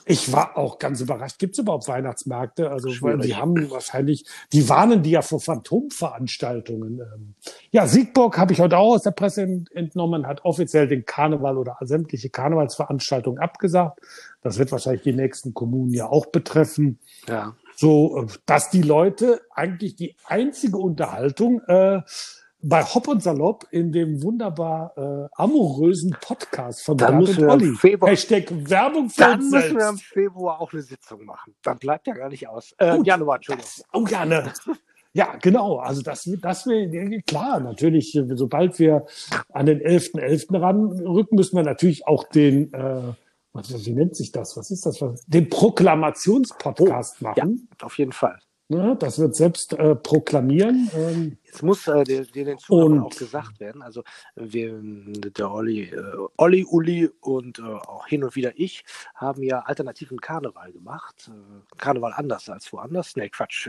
Ich 0.05 0.31
war 0.33 0.57
auch 0.57 0.79
ganz 0.79 1.01
überrascht. 1.01 1.39
Gibt 1.39 1.53
es 1.53 1.59
überhaupt 1.59 1.87
Weihnachtsmärkte? 1.87 2.71
Also 2.71 2.89
weil 3.01 3.19
die 3.19 3.35
haben 3.35 3.69
wahrscheinlich, 3.69 4.25
die 4.51 4.67
warnen 4.67 5.03
die 5.03 5.11
ja 5.11 5.21
vor 5.21 5.39
Phantomveranstaltungen. 5.39 6.99
Ähm, 6.99 7.35
ja, 7.71 7.87
Siegburg 7.87 8.37
habe 8.37 8.53
ich 8.53 8.59
heute 8.59 8.77
auch 8.77 8.95
aus 8.95 9.03
der 9.03 9.11
Presse 9.11 9.65
entnommen, 9.73 10.27
hat 10.27 10.43
offiziell 10.43 10.87
den 10.87 11.05
Karneval 11.05 11.57
oder 11.57 11.77
sämtliche 11.81 12.29
Karnevalsveranstaltungen 12.29 13.39
abgesagt. 13.39 13.99
Das 14.41 14.57
wird 14.57 14.71
wahrscheinlich 14.71 15.03
die 15.03 15.13
nächsten 15.13 15.53
Kommunen 15.53 15.93
ja 15.93 16.07
auch 16.07 16.27
betreffen. 16.27 16.99
Ja. 17.27 17.55
So, 17.75 18.23
äh, 18.23 18.27
dass 18.45 18.69
die 18.69 18.81
Leute 18.81 19.41
eigentlich 19.51 19.95
die 19.95 20.15
einzige 20.25 20.77
Unterhaltung 20.77 21.61
äh, 21.67 22.01
bei 22.63 22.83
Hop 22.83 23.07
und 23.07 23.23
Salopp 23.23 23.67
in 23.71 23.91
dem 23.91 24.21
wunderbar 24.21 24.93
äh, 24.97 25.27
amorösen 25.33 26.15
Podcast 26.21 26.83
von 26.83 26.97
dann 26.97 27.23
Bert 27.23 27.37
und 27.37 27.49
Olli. 27.49 27.75
Februar, 27.75 28.11
Hashtag 28.11 28.51
Werbung 28.69 29.09
für 29.09 29.21
Dann 29.21 29.39
müssen 29.39 29.51
selbst. 29.51 29.75
wir 29.75 29.89
im 29.89 29.97
Februar 29.97 30.61
auch 30.61 30.71
eine 30.71 30.81
Sitzung 30.81 31.25
machen. 31.25 31.55
Dann 31.63 31.77
bleibt 31.77 32.07
ja 32.07 32.13
gar 32.13 32.29
nicht 32.29 32.47
aus. 32.47 32.73
Äh, 32.77 32.97
Gut, 32.97 33.07
Januar, 33.07 33.37
Entschuldigung. 33.37 33.69
Das, 33.75 33.85
oh, 33.93 34.03
gerne. 34.03 34.53
Ja, 35.13 35.35
genau. 35.41 35.77
Also 35.77 36.01
das, 36.01 36.29
das 36.41 36.65
wäre 36.67 37.21
klar. 37.23 37.59
Natürlich, 37.59 38.17
sobald 38.33 38.79
wir 38.79 39.05
an 39.51 39.65
den 39.65 39.79
11.11. 39.79 40.49
.11. 40.49 40.61
ranrücken, 40.61 41.35
müssen 41.35 41.57
wir 41.57 41.63
natürlich 41.63 42.07
auch 42.07 42.23
den 42.23 42.73
äh, 42.73 43.13
was, 43.53 43.85
wie 43.85 43.93
nennt 43.93 44.15
sich 44.15 44.31
das? 44.31 44.55
Was 44.55 44.71
ist 44.71 44.85
das? 44.85 45.03
Den 45.27 45.49
Proklamationspodcast 45.49 47.17
oh, 47.19 47.23
machen. 47.25 47.67
Ja, 47.79 47.85
auf 47.85 47.97
jeden 47.97 48.13
Fall. 48.13 48.39
Ja, 48.73 48.95
das 48.95 49.19
wird 49.19 49.35
selbst 49.35 49.73
äh, 49.73 49.95
proklamieren. 49.95 50.89
Ähm, 50.95 51.37
Jetzt 51.43 51.61
muss 51.61 51.87
äh, 51.89 52.05
dir, 52.05 52.23
den 52.23 52.57
Zuhörern 52.57 52.99
auch 53.01 53.09
gesagt 53.09 53.59
werden, 53.59 53.81
also 53.81 54.01
wir, 54.35 54.79
der 54.81 55.51
Olli, 55.51 55.89
äh, 55.89 56.01
Olli, 56.37 56.63
Uli 56.63 57.09
und 57.19 57.59
äh, 57.59 57.63
auch 57.63 58.07
hin 58.07 58.23
und 58.23 58.33
wieder 58.37 58.53
ich 58.55 58.85
haben 59.13 59.43
ja 59.43 59.59
alternativen 59.59 60.21
Karneval 60.21 60.71
gemacht. 60.71 61.29
Äh, 61.29 61.75
Karneval 61.77 62.13
anders 62.15 62.47
als 62.47 62.71
woanders. 62.71 63.17
Nee, 63.17 63.27
Quatsch. 63.27 63.67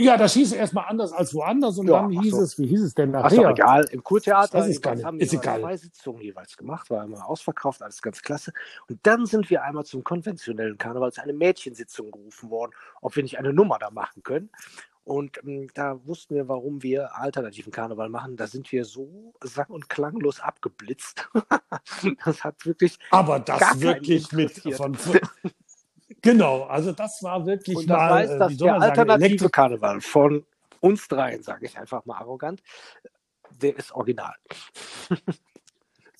Ja, 0.00 0.16
das 0.16 0.34
hieß 0.34 0.52
erstmal 0.52 0.86
anders 0.88 1.12
als 1.12 1.34
woanders 1.34 1.78
und 1.78 1.88
ja, 1.88 2.00
dann 2.00 2.10
hieß 2.10 2.32
so. 2.32 2.42
es, 2.42 2.58
wie 2.58 2.66
hieß 2.66 2.82
es 2.82 2.94
denn 2.94 3.10
nachher? 3.10 3.46
Ach 3.46 3.50
egal, 3.52 3.84
im 3.90 4.02
Kurtheater 4.02 4.66
ist 4.66 4.82
gar 4.82 4.94
nicht. 4.94 5.04
haben 5.04 5.18
wir 5.18 5.26
ist 5.26 5.32
egal. 5.32 5.60
zwei 5.60 5.76
Sitzungen 5.76 6.22
jeweils 6.22 6.56
gemacht, 6.56 6.90
war 6.90 7.04
immer 7.04 7.28
ausverkauft, 7.28 7.82
alles 7.82 8.00
ganz 8.02 8.22
klasse. 8.22 8.52
Und 8.88 8.98
dann 9.02 9.26
sind 9.26 9.50
wir 9.50 9.62
einmal 9.62 9.84
zum 9.84 10.02
konventionellen 10.02 10.78
Karneval, 10.78 11.12
zu 11.12 11.22
einer 11.22 11.32
Mädchensitzung 11.32 12.10
gerufen 12.10 12.50
worden, 12.50 12.72
ob 13.00 13.14
wir 13.16 13.22
nicht 13.22 13.38
eine 13.38 13.52
Nummer 13.52 13.78
da 13.78 13.90
machen 13.90 14.22
können. 14.22 14.50
Und 15.04 15.42
ähm, 15.44 15.68
da 15.74 15.98
wussten 16.06 16.34
wir, 16.34 16.48
warum 16.48 16.82
wir 16.82 17.16
alternativen 17.16 17.72
Karneval 17.72 18.08
machen. 18.08 18.36
Da 18.36 18.46
sind 18.46 18.70
wir 18.70 18.84
so 18.84 19.34
sang- 19.42 19.70
und 19.70 19.88
klanglos 19.88 20.40
abgeblitzt. 20.40 21.28
das 22.24 22.44
hat 22.44 22.64
wirklich. 22.64 22.98
Aber 23.10 23.40
das 23.40 23.80
wirklich 23.80 24.30
mit 24.32 24.52
von, 24.76 24.94
Genau, 26.22 26.64
also 26.64 26.92
das 26.92 27.22
war 27.22 27.46
wirklich 27.46 27.76
Und 27.76 27.86
das 27.88 27.96
mal, 27.96 28.12
heißt, 28.12 28.32
äh, 28.32 28.38
dass 28.38 28.56
der 28.56 28.68
sagen, 28.68 28.82
alternative 28.82 29.26
Elektro 29.26 29.48
Karneval 29.48 30.00
von 30.00 30.44
uns 30.80 31.08
dreien, 31.08 31.42
sage 31.42 31.66
ich 31.66 31.78
einfach 31.78 32.04
mal 32.06 32.16
arrogant, 32.18 32.62
der 33.60 33.76
ist 33.76 33.92
original. 33.92 34.34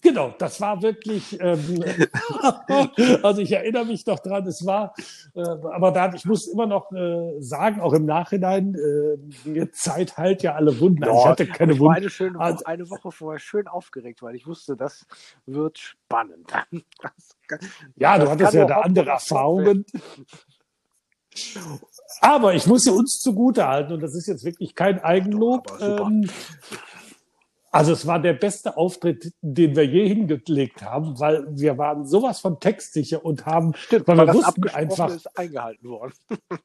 Genau, 0.03 0.35
das 0.39 0.61
war 0.63 0.81
wirklich, 0.81 1.39
ähm, 1.41 1.85
also 3.23 3.43
ich 3.43 3.53
erinnere 3.53 3.85
mich 3.85 4.07
noch 4.07 4.19
dran, 4.21 4.47
es 4.47 4.65
war, 4.65 4.95
äh, 5.35 5.41
aber 5.43 5.93
da, 5.93 6.13
ich 6.15 6.25
muss 6.25 6.47
immer 6.49 6.67
noch 6.67 6.91
äh, 6.93 7.35
sagen, 7.41 7.81
auch 7.83 7.93
im 7.93 8.07
Nachhinein, 8.07 8.75
äh, 9.47 9.71
Zeit 9.73 10.17
heilt 10.17 10.43
ja 10.43 10.55
alle 10.55 10.81
Wunden. 10.81 11.05
Also 11.05 11.19
ich 11.19 11.27
hatte 11.27 11.47
keine 11.47 11.73
ich 11.75 11.81
war 11.81 11.87
Wunden. 11.89 11.97
eine, 11.99 12.11
schöne 12.11 12.35
Woche, 12.39 12.45
Also- 12.45 12.65
eine 12.65 12.89
Woche 12.89 13.13
vorher 13.13 13.39
schön 13.41 13.69
aufgeregt, 13.69 14.23
weil 14.23 14.35
ich 14.37 14.47
wusste, 14.47 14.75
das 14.77 15.07
wird 15.47 15.79
spannend. 15.79 16.51
Das 17.03 17.37
kann- 17.47 17.59
Ja, 17.97 18.15
du 18.19 18.25
das 18.25 18.31
hattest 18.33 18.51
kann 18.53 18.59
ja 18.61 18.67
da 18.67 18.81
andere 18.81 19.11
Erfahrungen. 19.11 19.85
Aber 22.21 22.55
ich 22.55 22.67
muss 22.67 22.85
ja 22.87 22.93
uns 22.93 23.19
zugute 23.21 23.67
halten, 23.67 23.93
und 23.93 24.01
das 24.03 24.15
ist 24.15 24.27
jetzt 24.27 24.45
wirklich 24.45 24.75
kein 24.75 24.99
Eigenlob. 25.03 25.67
Doch, 25.79 26.11
also 27.71 27.93
es 27.93 28.07
war 28.07 28.21
der 28.21 28.33
beste 28.33 28.77
Auftritt, 28.77 29.33
den 29.41 29.77
wir 29.77 29.87
je 29.87 30.09
hingelegt 30.09 30.83
haben, 30.83 31.19
weil 31.21 31.47
wir 31.51 31.79
waren 31.79 32.05
sowas 32.05 32.41
von 32.41 32.59
textsicher 32.59 33.25
und 33.25 33.47
haben, 33.47 33.75
Stimmt, 33.75 34.09
weil 34.09 34.17
wir 34.17 34.35
wussten 34.35 34.69
einfach, 34.69 35.15
ist 35.15 35.39
eingehalten 35.39 35.89
worden. 35.89 36.13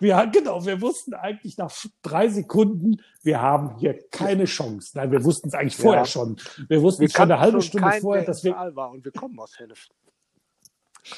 wir, 0.00 0.26
genau, 0.26 0.64
wir 0.66 0.80
wussten 0.82 1.14
eigentlich 1.14 1.56
nach 1.56 1.72
drei 2.02 2.28
Sekunden, 2.28 3.00
wir 3.22 3.40
haben 3.40 3.78
hier 3.78 3.98
keine 4.10 4.44
Chance. 4.44 4.90
Nein, 4.94 5.10
wir 5.10 5.24
wussten 5.24 5.48
es 5.48 5.54
eigentlich 5.54 5.76
vorher 5.76 6.02
Ja. 6.02 6.06
schon. 6.06 6.36
Wir 6.68 6.82
wussten 6.82 7.02
Wir 7.02 7.08
schon 7.08 7.22
eine 7.22 7.40
halbe 7.40 7.62
Stunde 7.62 7.90
vorher, 8.00 8.24
dass 8.24 8.44
wir, 8.44 8.54
war 8.74 8.90
und 8.90 9.04
wir 9.04 9.12
kommen 9.12 9.38
aus 9.38 9.58
Hennef. 9.58 9.88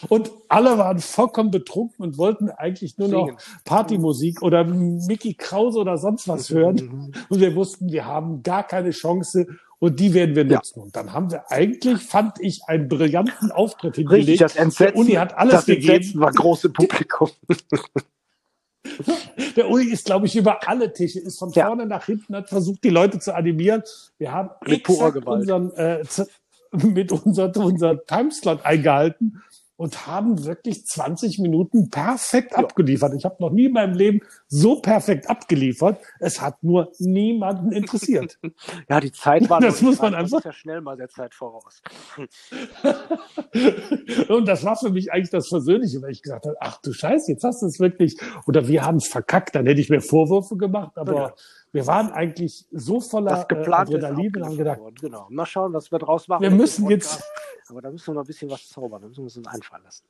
Und 0.08 0.30
alle 0.48 0.78
waren 0.78 0.98
vollkommen 0.98 1.50
betrunken 1.50 2.04
und 2.04 2.18
wollten 2.18 2.50
eigentlich 2.50 2.98
nur 2.98 3.08
noch. 3.08 3.30
Partymusik 3.64 4.42
oder 4.42 4.64
Mickey 4.64 5.34
Krause 5.34 5.78
oder 5.78 5.96
sonst 5.98 6.26
was 6.28 6.50
hören. 6.50 7.14
Und 7.28 7.40
wir 7.40 7.54
wussten, 7.54 7.90
wir 7.92 8.04
haben 8.04 8.42
gar 8.42 8.64
keine 8.66 8.90
Chance 8.90 9.46
und 9.78 10.00
die 10.00 10.12
werden 10.14 10.34
wir 10.34 10.44
Ja. 10.46 10.56
nutzen. 10.56 10.80
Und 10.80 10.96
dann 10.96 11.12
haben 11.12 11.30
wir 11.30 11.50
eigentlich, 11.50 12.02
fand 12.02 12.40
ich, 12.40 12.62
einen 12.66 12.88
brillanten 12.88 13.52
Auftritt 13.52 13.96
Richtig, 13.98 14.08
hingelegt. 14.10 14.40
das 14.40 14.56
Entsetzen, 14.56 14.92
Der 14.94 14.96
Uni 14.96 15.12
hat 15.12 15.36
alles 15.38 15.52
das 15.54 15.66
gegeben. 15.66 15.92
Entsetzen 15.94 16.20
war 16.20 16.32
groß 16.32 16.64
im 16.64 16.72
Publikum. 16.72 17.30
Der 19.56 19.68
Uli 19.68 19.90
ist, 19.90 20.04
glaube 20.06 20.26
ich, 20.26 20.36
über 20.36 20.66
alle 20.68 20.92
Tische, 20.92 21.18
ist 21.20 21.38
von 21.38 21.50
Ja. 21.52 21.66
vorne 21.66 21.86
nach 21.86 22.06
hinten, 22.06 22.34
hat 22.36 22.48
versucht, 22.48 22.84
die 22.84 22.90
Leute 22.90 23.18
zu 23.18 23.34
animieren. 23.34 23.82
Wir 24.18 24.32
haben 24.32 24.50
Mit 24.66 24.88
exakt 24.88 25.26
unseren, 25.26 25.72
äh, 25.74 26.04
mit 26.72 27.12
unserem 27.12 27.52
unser 27.64 28.04
Timeslot 28.04 28.64
eingehalten 28.64 29.42
und 29.76 30.06
haben 30.06 30.44
wirklich 30.44 30.86
20 30.86 31.38
Minuten 31.38 31.90
perfekt 31.90 32.56
abgeliefert. 32.56 33.14
Ich 33.14 33.24
habe 33.24 33.36
noch 33.40 33.50
nie 33.50 33.66
in 33.66 33.72
meinem 33.72 33.94
Leben 33.94 34.20
so 34.48 34.80
perfekt 34.80 35.28
abgeliefert. 35.28 36.00
Es 36.18 36.40
hat 36.40 36.62
nur 36.62 36.92
niemanden 36.98 37.72
interessiert. 37.72 38.38
Ja, 38.88 39.00
die 39.00 39.12
Zeit 39.12 39.48
war 39.50 39.60
Das 39.60 39.82
muss 39.82 40.00
man 40.00 40.14
einfach- 40.14 40.44
ja 40.44 40.52
schnell 40.52 40.80
mal 40.80 40.96
der 40.96 41.08
Zeit 41.08 41.34
voraus. 41.34 41.82
und 44.28 44.46
das 44.46 44.64
war 44.64 44.76
für 44.76 44.90
mich 44.90 45.12
eigentlich 45.12 45.30
das 45.30 45.48
Versöhnliche, 45.48 46.00
weil 46.02 46.10
ich 46.12 46.22
gesagt 46.22 46.46
habe, 46.46 46.56
ach 46.60 46.80
du 46.82 46.92
Scheiße, 46.92 47.32
jetzt 47.32 47.44
hast 47.44 47.62
du 47.62 47.66
es 47.66 47.80
wirklich, 47.80 48.16
oder 48.46 48.68
wir 48.68 48.84
haben 48.84 48.96
es 48.96 49.08
verkackt, 49.08 49.54
dann 49.54 49.66
hätte 49.66 49.80
ich 49.80 49.90
mir 49.90 50.00
Vorwürfe 50.00 50.56
gemacht, 50.56 50.92
aber 50.96 51.14
Ja. 51.14 51.34
Wir 51.76 51.86
waren 51.86 52.10
eigentlich 52.10 52.66
so 52.72 53.00
voller 53.00 53.44
Das 53.46 53.58
äh, 53.58 53.62
ist 53.62 53.68
Adrenalin 53.68 54.36
und 54.36 54.44
haben 54.44 54.56
gedacht, 54.56 54.80
worden. 54.80 54.94
Genau. 55.00 55.26
Mal 55.30 55.46
schauen, 55.46 55.72
was 55.74 55.92
wir 55.92 55.98
draus 55.98 56.26
machen. 56.26 56.42
Wir 56.42 56.50
müssen 56.50 56.88
jetzt-. 56.90 57.22
Aber 57.68 57.82
da 57.82 57.90
müssen 57.90 58.06
wir 58.08 58.14
noch 58.14 58.22
ein 58.22 58.26
bisschen 58.26 58.50
was 58.50 58.68
zaubern. 58.68 59.02
Da 59.02 59.08
müssen 59.08 59.24
wir 59.24 59.36
uns 59.36 59.46
einfallen 59.46 59.84
lassen. 59.84 60.04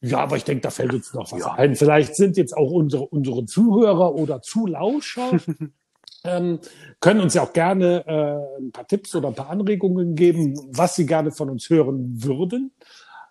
ja, 0.00 0.18
aber 0.18 0.36
ich 0.36 0.44
denke, 0.44 0.62
da 0.62 0.70
fällt 0.70 0.94
uns 0.94 1.12
noch 1.12 1.30
was 1.30 1.38
Ja. 1.38 1.52
ein. 1.52 1.76
Vielleicht 1.76 2.16
sind 2.16 2.36
jetzt 2.36 2.56
auch 2.56 2.70
unsere, 2.70 3.06
unsere 3.06 3.44
Zuhörer 3.44 4.14
oder 4.14 4.40
Zulauscher, 4.40 5.32
ähm, 6.24 6.58
können 7.00 7.20
uns 7.20 7.34
ja 7.34 7.42
auch 7.42 7.52
gerne 7.52 8.06
äh, 8.06 8.60
ein 8.62 8.72
paar 8.72 8.86
Tipps 8.86 9.14
oder 9.14 9.28
ein 9.28 9.34
paar 9.34 9.50
Anregungen 9.50 10.14
geben, 10.14 10.58
was 10.72 10.94
sie 10.94 11.04
gerne 11.06 11.30
von 11.30 11.50
uns 11.50 11.68
hören 11.68 12.24
würden. 12.24 12.72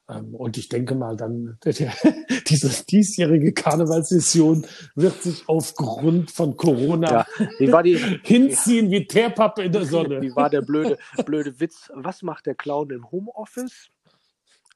Ähm, 0.09 0.35
und 0.35 0.57
ich 0.57 0.67
denke 0.67 0.95
mal, 0.95 1.15
dann 1.15 1.57
diese 2.47 2.85
diesjährige 2.85 3.53
Karnevalssession 3.53 4.65
wird 4.95 5.23
sich 5.23 5.47
aufgrund 5.47 6.31
von 6.31 6.57
Corona 6.57 7.09
Ja, 7.09 7.27
wie 7.59 7.71
war 7.71 7.83
die, 7.83 7.95
hinziehen 8.23 8.91
wie 8.91 9.07
Teerpappe 9.07 9.63
in 9.63 9.71
der 9.71 9.85
Sonne. 9.85 10.21
wie 10.21 10.35
war 10.35 10.49
der 10.49 10.61
blöde, 10.65 10.97
blöde 11.25 11.59
Witz? 11.59 11.89
Was 11.93 12.21
macht 12.21 12.45
der 12.45 12.55
Clown 12.55 12.89
im 12.89 13.09
Homeoffice? 13.11 13.89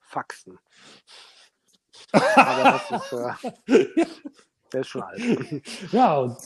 Faxen. 0.02 0.58
Aber 2.13 2.82
das 2.88 3.02
ist, 3.02 3.13
äh, 3.68 4.06
der 4.73 4.82
ist 4.82 4.88
schon 4.88 5.01
alt. 5.03 5.21
Ja, 5.91 6.17
und 6.19 6.38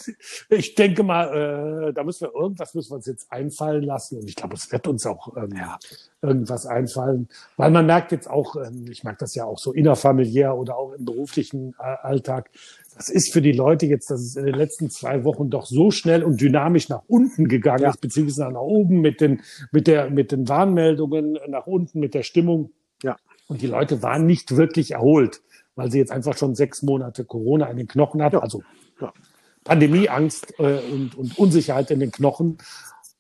ich 0.50 0.76
denke 0.76 1.04
mal, 1.04 1.90
äh, 1.90 1.94
da 1.94 2.04
müssen 2.04 2.28
wir 2.28 2.36
irgendwas 2.40 2.74
müssen 2.74 2.92
wir 2.92 2.96
uns 2.98 3.06
jetzt 3.08 3.32
einfallen 3.32 3.84
lassen. 3.84 4.20
Und 4.20 4.28
ich 4.30 4.36
glaube, 4.36 4.56
es 4.56 4.72
wird 4.72 4.88
uns 4.88 5.06
auch 5.06 5.36
ähm, 5.38 5.50
Ja. 5.56 5.78
irgendwas 6.22 6.66
einfallen. 6.66 7.28
Weil 7.58 7.72
man 7.72 7.86
merkt 7.86 8.12
jetzt 8.12 8.30
auch, 8.30 8.56
ähm, 8.56 8.86
ich 8.90 9.04
merke 9.04 9.20
das 9.20 9.36
ja 9.36 9.46
auch 9.46 9.58
so 9.58 9.74
innerfamiliär 9.74 10.56
oder 10.56 10.78
auch 10.78 10.94
im 10.94 11.06
beruflichen 11.06 11.74
äh, 11.80 11.84
Alltag, 11.84 12.50
das 12.96 13.10
ist 13.10 13.32
für 13.34 13.42
die 13.42 13.54
Leute 13.54 13.86
jetzt, 13.86 14.12
dass 14.12 14.20
es 14.22 14.36
in 14.36 14.46
den 14.46 14.56
letzten 14.56 14.90
zwei 14.90 15.24
Wochen 15.24 15.50
doch 15.50 15.66
so 15.66 15.92
schnell 15.92 16.24
und 16.24 16.42
dynamisch 16.42 16.90
nach 16.90 17.04
unten 17.08 17.48
gegangen 17.48 17.84
Ja. 17.84 17.90
ist, 17.90 18.02
beziehungsweise 18.02 18.52
nach 18.52 18.60
oben 18.62 19.00
mit 19.02 19.22
den, 19.22 19.42
mit 19.72 19.88
der, 19.88 20.10
mit 20.10 20.32
den 20.32 20.48
Warnmeldungen, 20.50 21.40
nach 21.48 21.68
unten 21.68 22.00
mit 22.00 22.14
der 22.14 22.24
Stimmung. 22.24 22.72
Ja. 23.02 23.16
Und 23.48 23.62
die 23.62 23.68
Leute 23.68 24.04
waren 24.04 24.26
nicht 24.26 24.56
wirklich 24.58 24.92
erholt, 24.92 25.42
weil 25.76 25.92
sie 25.92 25.98
jetzt 26.00 26.12
einfach 26.12 26.38
schon 26.38 26.56
sechs 26.56 26.82
Monate 26.82 27.26
Corona 27.26 27.68
in 27.68 27.78
den 27.78 27.88
Knochen 27.88 28.22
hatten. 28.22 28.36
Ja. 28.38 28.42
Also 28.42 28.62
Ja. 29.00 29.14
Pandemieangst 29.64 30.60
äh, 30.60 30.80
und, 30.92 31.16
und 31.16 31.38
Unsicherheit 31.38 31.92
in 31.92 32.00
den 32.00 32.12
Knochen. 32.12 32.58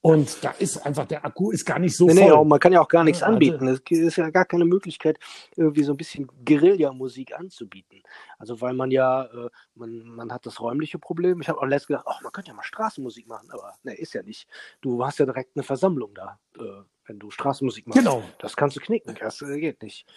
Und 0.03 0.43
da 0.43 0.49
ist 0.57 0.83
einfach, 0.83 1.05
der 1.05 1.23
Akku 1.23 1.51
ist 1.51 1.63
gar 1.63 1.77
nicht 1.77 1.95
so 1.95 2.07
Nee, 2.07 2.27
voll. 2.27 2.39
nee, 2.39 2.45
man 2.49 2.59
kann 2.59 2.73
ja 2.73 2.81
auch 2.81 2.87
gar 2.87 3.03
nichts 3.03 3.21
also- 3.21 3.33
anbieten. 3.33 3.67
Es 3.67 3.81
ist 3.91 4.15
ja 4.15 4.31
gar 4.31 4.45
keine 4.45 4.65
Möglichkeit, 4.65 5.19
irgendwie 5.55 5.83
so 5.83 5.93
ein 5.93 5.97
bisschen 5.97 6.27
Guerilla-Musik 6.43 7.37
anzubieten. 7.37 8.01
Also 8.39 8.59
weil 8.61 8.73
man 8.73 8.89
ja, 8.89 9.25
äh, 9.25 9.49
man, 9.75 10.01
man 10.03 10.33
hat 10.33 10.47
das 10.47 10.59
räumliche 10.59 10.97
Problem. 10.97 11.39
Ich 11.41 11.49
habe 11.49 11.59
auch 11.59 11.65
letztens 11.67 11.89
gedacht, 11.89 12.05
ach, 12.09 12.21
man 12.23 12.31
könnte 12.31 12.49
ja 12.49 12.55
mal 12.55 12.63
Straßenmusik 12.63 13.27
machen, 13.27 13.49
aber 13.51 13.75
ne, 13.83 13.93
ist 13.93 14.13
ja 14.15 14.23
nicht. 14.23 14.47
Du 14.81 15.05
hast 15.05 15.19
ja 15.19 15.25
direkt 15.27 15.55
eine 15.55 15.61
Versammlung 15.61 16.15
da, 16.15 16.39
äh, 16.57 16.63
wenn 17.05 17.19
du 17.19 17.29
Straßenmusik 17.29 17.85
machst. 17.85 17.99
Genau. 17.99 18.23
Das 18.39 18.55
kannst 18.55 18.75
du 18.77 18.79
knicken, 18.79 19.15
das 19.19 19.39
äh, 19.43 19.59
geht 19.59 19.83
nicht. 19.83 20.07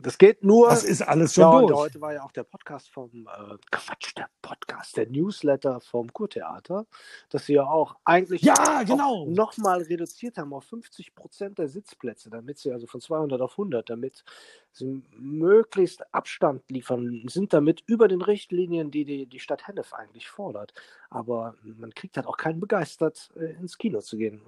Das 0.00 0.16
geht 0.16 0.44
nur. 0.44 0.68
Das 0.68 0.84
ist 0.84 1.02
alles 1.02 1.34
schon 1.34 1.42
ja, 1.42 1.60
durch. 1.60 1.72
heute 1.72 2.00
war 2.00 2.12
ja 2.12 2.22
auch 2.22 2.30
der 2.30 2.44
Podcast 2.44 2.88
vom, 2.88 3.10
äh, 3.26 3.56
Quatsch, 3.72 4.16
der 4.16 4.30
Podcast, 4.42 4.96
der 4.96 5.08
Newsletter 5.08 5.80
vom 5.80 6.12
Kurtheater, 6.12 6.86
dass 7.30 7.46
sie 7.46 7.54
ja 7.54 7.64
auch 7.64 7.96
eigentlich 8.04 8.42
Ja, 8.42 8.84
genau. 8.84 9.26
nochmal 9.26 9.82
reduziert 9.82 10.38
haben 10.38 10.54
auf 10.54 10.64
50 10.66 11.16
Prozent 11.16 11.58
der 11.58 11.66
Sitzplätze, 11.66 12.30
damit 12.30 12.58
sie 12.58 12.70
also 12.70 12.86
von 12.86 13.00
200 13.00 13.40
auf 13.40 13.52
100, 13.52 13.90
damit 13.90 14.22
sie 14.70 15.02
möglichst 15.16 16.14
Abstand 16.14 16.62
liefern, 16.70 17.24
sind 17.26 17.52
damit 17.52 17.82
über 17.86 18.06
den 18.06 18.22
Richtlinien, 18.22 18.92
die 18.92 19.04
die, 19.04 19.26
die 19.26 19.40
Stadt 19.40 19.66
Hennef 19.66 19.94
eigentlich 19.94 20.28
fordert. 20.28 20.74
Aber 21.10 21.56
man 21.64 21.92
kriegt 21.92 22.16
halt 22.16 22.28
auch 22.28 22.36
keinen 22.36 22.60
begeistert, 22.60 23.30
äh, 23.34 23.54
ins 23.54 23.76
Kino 23.76 24.00
zu 24.00 24.16
gehen. 24.16 24.42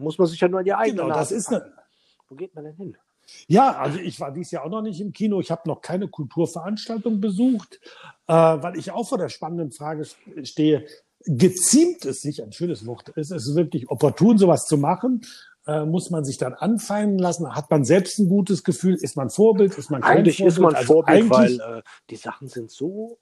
Muss 0.00 0.18
man 0.18 0.26
sich 0.26 0.40
ja 0.40 0.48
nur 0.48 0.58
an 0.58 0.64
die 0.64 0.74
eigene 0.74 1.02
Genau, 1.02 1.14
das 1.14 1.30
Nase 1.30 1.34
ist 1.36 1.48
eine. 1.48 1.72
Wo 2.28 2.34
geht 2.34 2.56
man 2.56 2.64
denn 2.64 2.74
hin? 2.74 2.96
Ja, 3.48 3.72
also 3.76 3.98
ich 3.98 4.20
war 4.20 4.32
dieses 4.32 4.52
Jahr 4.52 4.64
auch 4.64 4.70
noch 4.70 4.82
nicht 4.82 5.00
im 5.00 5.12
Kino. 5.12 5.40
Ich 5.40 5.50
habe 5.50 5.62
noch 5.68 5.80
keine 5.80 6.08
Kulturveranstaltung 6.08 7.20
besucht, 7.20 7.80
äh, 8.28 8.32
weil 8.32 8.76
ich 8.78 8.90
auch 8.92 9.08
vor 9.08 9.18
der 9.18 9.28
spannenden 9.28 9.72
Frage 9.72 10.06
stehe, 10.44 10.86
geziemt 11.24 12.04
es 12.04 12.20
sich, 12.20 12.42
ein 12.42 12.52
schönes 12.52 12.86
Wort, 12.86 13.08
ist 13.10 13.32
es 13.32 13.54
wirklich 13.56 13.90
opportun, 13.90 14.38
sowas 14.38 14.66
zu 14.66 14.78
machen? 14.78 15.22
Äh, 15.66 15.84
muss 15.84 16.10
man 16.10 16.24
sich 16.24 16.38
dann 16.38 16.54
anfeinden 16.54 17.18
lassen? 17.18 17.52
Hat 17.56 17.68
man 17.70 17.84
selbst 17.84 18.20
ein 18.20 18.28
gutes 18.28 18.62
Gefühl? 18.62 18.94
Ist 18.94 19.16
man 19.16 19.30
Vorbild? 19.30 19.76
Ist 19.76 19.90
man 19.90 20.00
kein 20.02 20.18
Eigentlich 20.18 20.36
Vorbild? 20.36 20.52
ist 20.56 20.60
man 20.62 20.74
Also 20.76 20.92
Vorbild, 20.92 21.30
weil 21.30 21.38
eigentlich- 21.46 21.60
äh, 21.60 21.82
die 22.10 22.16
Sachen 22.16 22.46
sind 22.48 22.70
so 22.70 23.18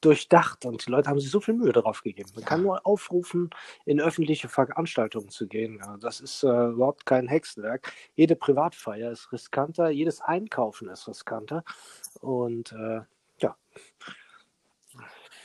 durchdacht 0.00 0.64
und 0.64 0.86
die 0.86 0.90
Leute 0.90 1.08
haben 1.08 1.20
sich 1.20 1.30
so 1.30 1.40
viel 1.40 1.54
Mühe 1.54 1.72
darauf 1.72 2.02
gegeben. 2.02 2.30
Man 2.34 2.44
kann 2.44 2.62
nur 2.62 2.86
aufrufen, 2.86 3.50
in 3.84 4.00
öffentliche 4.00 4.48
Veranstaltungen 4.48 5.28
zu 5.28 5.46
gehen. 5.46 5.80
Ja, 5.82 5.96
Das 5.98 6.20
ist 6.20 6.42
äh, 6.42 6.68
überhaupt 6.68 7.06
kein 7.06 7.28
Hexenwerk. 7.28 7.92
Jede 8.14 8.36
Privatfeier 8.36 9.10
ist 9.10 9.32
riskanter, 9.32 9.90
jedes 9.90 10.20
Einkaufen 10.20 10.88
ist 10.88 11.08
riskanter. 11.08 11.64
Und 12.20 12.72
äh, 12.72 13.00
ja, 13.38 13.56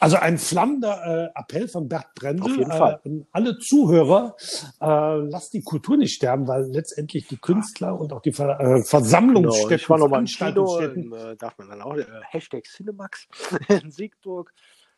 Also 0.01 0.17
ein 0.17 0.39
flammender 0.39 1.31
äh, 1.35 1.39
Appell 1.39 1.67
von 1.67 1.87
Bert 1.87 2.15
Brendel 2.15 2.51
Auf 2.51 2.57
jeden 2.57 2.71
äh, 2.71 2.77
Fall. 2.77 2.99
an 3.05 3.27
alle 3.31 3.59
Zuhörer, 3.59 4.35
äh, 4.81 4.85
lasst 5.29 5.53
die 5.53 5.61
Kultur 5.61 5.95
nicht 5.95 6.15
sterben, 6.15 6.47
weil 6.47 6.63
letztendlich 6.71 7.27
die 7.27 7.37
Künstler 7.37 7.99
und 7.99 8.11
auch 8.11 8.23
die 8.23 8.33
Ver 8.33 8.59
äh, 8.59 8.63
genau. 8.63 8.81
Versammlungsstätten, 8.81 9.85
Kino, 9.85 10.09
Veranstaltungsstätten, 10.09 11.03
im, 11.03 11.13
äh, 11.13 11.35
darf 11.35 11.55
man 11.59 11.69
dann 11.69 11.83
auch, 11.83 11.95
äh, 11.95 12.05
Hashtag 12.31 12.63
Cinemax 12.63 13.27
in 13.83 13.91
Siegburg. 13.91 14.51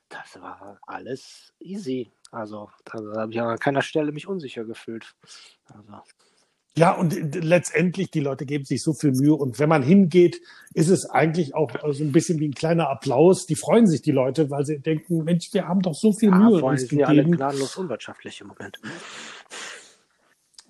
Das 0.08 0.42
war 0.42 0.80
alles 0.88 1.52
easy. 1.60 2.14
Also 2.32 2.70
da 2.86 3.24
habe 3.24 3.32
ich 3.34 3.42
an 3.42 3.60
keiner 3.60 3.82
Stelle 3.82 4.14
mich 4.14 4.30
unsicher 4.30 4.64
gefühlt. 4.64 5.16
Also, 5.66 6.02
Ja, 6.76 6.92
und 6.94 7.14
äh, 7.16 7.40
letztendlich, 7.40 8.10
die 8.10 8.20
Leute 8.20 8.46
geben 8.46 8.66
sich 8.66 8.82
so 8.82 8.94
viel 8.94 9.12
Mühe. 9.12 9.36
Und 9.36 9.60
wenn 9.60 9.70
man 9.70 9.84
hingeht, 9.84 10.42
ist 10.74 10.90
es 10.90 11.08
eigentlich 11.10 11.54
auch 11.54 11.70
so 11.92 12.04
ein 12.04 12.12
bisschen 12.12 12.40
wie 12.40 12.48
ein 12.48 12.54
kleiner 12.56 12.90
Applaus. 12.90 13.46
Die 13.46 13.56
freuen 13.56 13.86
sich, 13.86 14.02
die 14.02 14.12
Leute, 14.12 14.50
weil 14.50 14.66
sie 14.66 14.80
denken, 14.80 15.24
Mensch, 15.24 15.50
wir 15.54 15.68
haben 15.68 15.82
doch 15.82 15.94
so 15.94 16.12
viel 16.14 16.30
ja, 16.30 16.38
Mühe 16.38 16.60
vor 16.60 16.70
allem 16.70 16.78
sind 16.80 16.98
ja 16.98 17.08
alle 17.08 17.24
gnadenlos 17.24 17.76
unwirtschaftlich 17.78 18.42
im 18.42 18.48
Moment. 18.48 18.80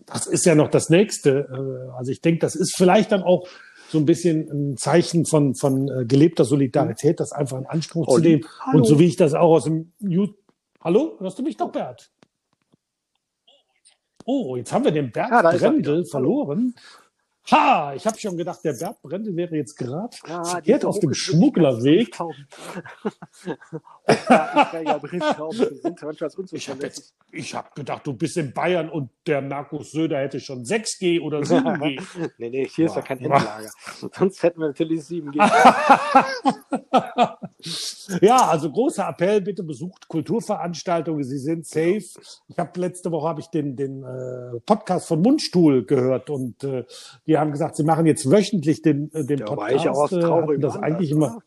Das 0.05 0.27
ist 0.27 0.45
ja 0.45 0.55
noch 0.55 0.69
das 0.69 0.89
Nächste. 0.89 1.47
Äh, 1.49 1.91
Also 1.97 2.11
ich 2.11 2.21
denke, 2.21 2.39
das 2.39 2.55
ist 2.55 2.75
vielleicht 2.75 3.11
dann 3.11 3.23
auch 3.23 3.47
so 3.89 3.97
ein 3.99 4.05
bisschen 4.05 4.49
ein 4.51 4.77
Zeichen 4.77 5.25
von, 5.25 5.55
von 5.55 5.87
äh, 5.87 6.05
gelebter 6.05 6.43
Solidarität, 6.45 7.19
das 7.19 7.31
einfach 7.31 7.59
in 7.59 7.65
Anspruch 7.65 8.07
zu 8.07 8.13
Olli, 8.15 8.29
nehmen. 8.29 8.45
hallo. 8.59 8.77
Und 8.79 8.85
so 8.85 8.99
wie 8.99 9.05
ich 9.05 9.15
das 9.15 9.33
auch 9.33 9.53
aus 9.55 9.65
dem 9.65 9.93
Ju 9.99 10.27
Hallo, 10.83 11.15
hörst 11.19 11.39
du 11.39 11.43
mich 11.43 11.55
doch, 11.55 11.71
Bert? 11.71 12.11
Oh, 14.25 14.55
jetzt 14.55 14.71
haben 14.71 14.85
wir 14.85 14.91
den 14.91 15.11
Bert 15.11 15.29
Ja, 15.29 15.41
Brendel 15.41 16.05
verloren. 16.05 16.75
Ha, 17.51 17.93
ich 17.93 18.07
habe 18.07 18.17
schon 18.17 18.37
gedacht, 18.37 18.59
der 18.63 18.73
Bert 18.73 19.01
Brendel 19.01 19.35
wäre 19.35 19.55
jetzt 19.55 19.75
gerade 19.75 20.15
verkehrt 20.15 20.65
diese 20.65 20.87
auf 20.87 20.99
dem 20.99 21.13
Schmugglerweg. 21.13 22.17
Ich 26.51 26.69
habe 26.69 26.83
jetzt, 26.83 27.13
habe 27.53 27.69
gedacht, 27.75 28.05
du 28.05 28.13
bist 28.13 28.37
in 28.37 28.53
Bayern 28.53 28.89
und 28.89 29.09
der 29.25 29.41
Markus 29.41 29.91
Söder 29.91 30.19
hätte 30.19 30.39
schon 30.39 30.63
6G 30.63 31.21
oder 31.21 31.39
7G. 31.39 32.01
nee, 32.37 32.49
nee, 32.49 32.67
hier 32.67 32.85
ist 32.85 32.95
ja 32.95 33.01
kein 33.01 33.19
Endlager. 33.19 33.71
Sonst 34.13 34.43
hätten 34.43 34.59
wir 34.59 34.67
natürlich 34.67 35.01
7G. 35.01 35.37
Ja, 38.21 38.47
also 38.47 38.69
großer 38.69 39.07
Appell, 39.07 39.39
bitte 39.39 39.63
besucht 39.63 40.09
Kulturveranstaltungen, 40.09 41.23
sie 41.23 41.37
sind 41.37 41.65
safe. 41.65 42.03
Ich 42.47 42.57
habe 42.57 42.79
letzte 42.79 43.09
Woche 43.11 43.27
habe 43.27 43.39
ich 43.39 43.47
den 43.47 43.77
den 43.77 44.03
äh, 44.03 44.59
Podcast 44.65 45.07
von 45.07 45.21
Mundstuhl 45.21 45.85
gehört 45.85 46.29
und 46.29 46.61
äh, 46.65 46.83
die 47.25 47.32
haben 47.37 47.51
gesagt, 47.51 47.75
sie 47.75 47.83
machen 47.83 48.05
jetzt 48.05 48.29
wöchentlich 48.29 48.81
den 48.81 49.11
äh, 49.13 49.25
den 49.25 49.41
war 49.41 49.55
Podcast. 49.55 49.75
ich 49.75 49.89
auch 49.89 50.11
äh, 50.11 50.19
traurigem 50.19 50.61
das 50.61 50.75
Anlass, 50.75 50.91
eigentlich 50.91 51.11
immer 51.11 51.35
oder? 51.35 51.43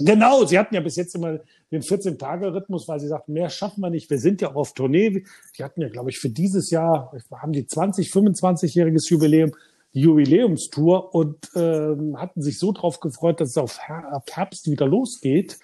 Genau, 0.00 0.44
sie 0.46 0.58
hatten 0.58 0.74
ja 0.74 0.80
bis 0.80 0.96
jetzt 0.96 1.14
immer 1.14 1.40
den 1.70 1.82
14-Tage-Rhythmus, 1.82 2.88
weil 2.88 3.00
sie 3.00 3.08
sagten, 3.08 3.32
mehr 3.34 3.50
schaffen 3.50 3.80
wir 3.80 3.90
nicht. 3.90 4.08
Wir 4.10 4.18
sind 4.18 4.40
ja 4.40 4.50
auch 4.50 4.56
auf 4.56 4.72
Tournee. 4.72 5.24
Die 5.58 5.64
hatten 5.64 5.82
ja, 5.82 5.88
glaube 5.88 6.10
ich, 6.10 6.18
für 6.18 6.30
dieses 6.30 6.70
Jahr, 6.70 7.12
haben 7.32 7.52
die 7.52 7.66
20, 7.66 8.08
25-jähriges 8.10 9.10
Jubiläum, 9.10 9.52
die 9.92 10.00
Jubiläumstour 10.00 11.14
und 11.14 11.50
ähm, 11.54 12.16
hatten 12.18 12.42
sich 12.42 12.58
so 12.58 12.72
drauf 12.72 13.00
gefreut, 13.00 13.40
dass 13.40 13.50
es 13.50 13.58
auf 13.58 13.78
Her 13.86 14.12
ab 14.12 14.30
Herbst 14.32 14.70
wieder 14.70 14.86
losgeht. 14.86 15.58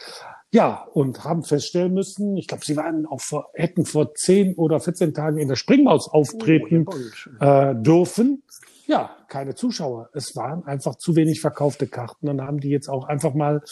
Ja, 0.53 0.87
und 0.93 1.25
haben 1.25 1.43
feststellen 1.43 1.93
müssen, 1.93 2.37
ich 2.37 2.47
glaube, 2.47 2.65
sie 2.65 2.77
waren 2.77 3.07
auch 3.07 3.21
vor, 3.21 3.51
hätten 3.55 3.85
vor 3.85 4.15
10 4.15 4.55
oder 4.55 4.81
14 4.81 5.13
Tagen 5.13 5.39
in 5.39 5.49
der 5.49 5.57
Springmaus 5.57 6.09
auftreten 6.09 6.87
Oh, 6.89 7.45
äh, 7.45 7.75
dürfen. 7.75 8.43
Ja, 8.87 9.17
keine 9.29 9.55
Zuschauer. 9.55 10.11
Es 10.13 10.37
waren 10.37 10.65
einfach 10.65 10.97
zu 10.97 11.17
wenig 11.17 11.41
verkaufte 11.41 11.87
Karten. 11.87 12.27
Dann 12.27 12.41
haben 12.41 12.61
die 12.61 12.71
jetzt 12.71 12.89
auch 12.89 13.05
einfach 13.05 13.35
mal 13.35 13.63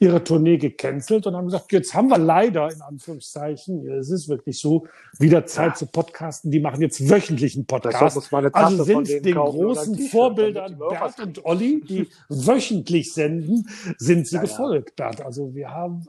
ihre 0.00 0.22
Tournee 0.22 0.58
gecancelt 0.58 1.26
und 1.26 1.34
haben 1.34 1.46
gesagt, 1.46 1.72
jetzt 1.72 1.92
haben 1.92 2.08
wir 2.08 2.18
leider, 2.18 2.70
in 2.70 2.82
Anführungszeichen, 2.82 3.88
es 3.88 4.10
ist 4.10 4.28
wirklich 4.28 4.60
so, 4.60 4.86
wieder 5.18 5.44
Zeit 5.46 5.76
zu 5.76 5.86
podcasten. 5.86 6.52
Die 6.52 6.60
machen 6.60 6.80
jetzt 6.82 7.08
wöchentlichen 7.08 7.66
Vielleicht 7.68 7.82
Podcast. 7.84 8.32
Also 8.54 8.84
sind 8.84 9.24
den 9.24 9.34
großen 9.34 9.98
Vorbildern 9.98 10.78
Bert 10.78 11.18
und 11.20 11.44
Olli, 11.44 11.80
die 11.80 12.08
wöchentlich 12.28 13.12
senden, 13.12 13.68
sind 13.96 14.28
sie 14.28 14.36
Ja, 14.36 14.42
ja. 14.42 14.48
gefolgt, 14.48 14.94
Bert. 14.94 15.20
Also 15.20 15.52
wir 15.54 15.70
haben, 15.70 16.06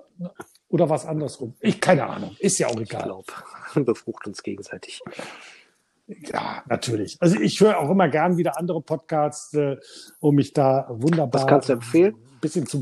oder 0.69 0.87
was 0.89 1.07
andersrum. 1.07 1.55
Ich, 1.59 1.81
keine 1.81 2.05
Ahnung. 2.05 2.35
Ist 2.37 2.59
ja 2.59 2.67
auch 2.67 2.79
Ich 2.79 2.91
egal. 2.91 3.03
glaube, 3.03 3.33
befrucht 3.85 4.27
uns 4.27 4.43
gegenseitig. 4.43 5.01
Ja, 6.31 6.63
natürlich. 6.67 7.17
Also 7.19 7.39
ich 7.39 7.59
höre 7.59 7.77
auch 7.77 7.89
immer 7.89 8.09
gern 8.09 8.37
wieder 8.37 8.57
andere 8.57 8.81
Podcasts, 8.81 9.53
äh, 9.53 9.77
um 10.19 10.35
mich 10.35 10.53
da 10.53 10.87
wunderbar 10.89 11.41
Was 11.41 11.47
kannst 11.47 11.69
du 11.69 11.73
empfehlen? 11.73 12.15
ein 12.15 12.39
bisschen 12.41 12.65
zu 12.65 12.79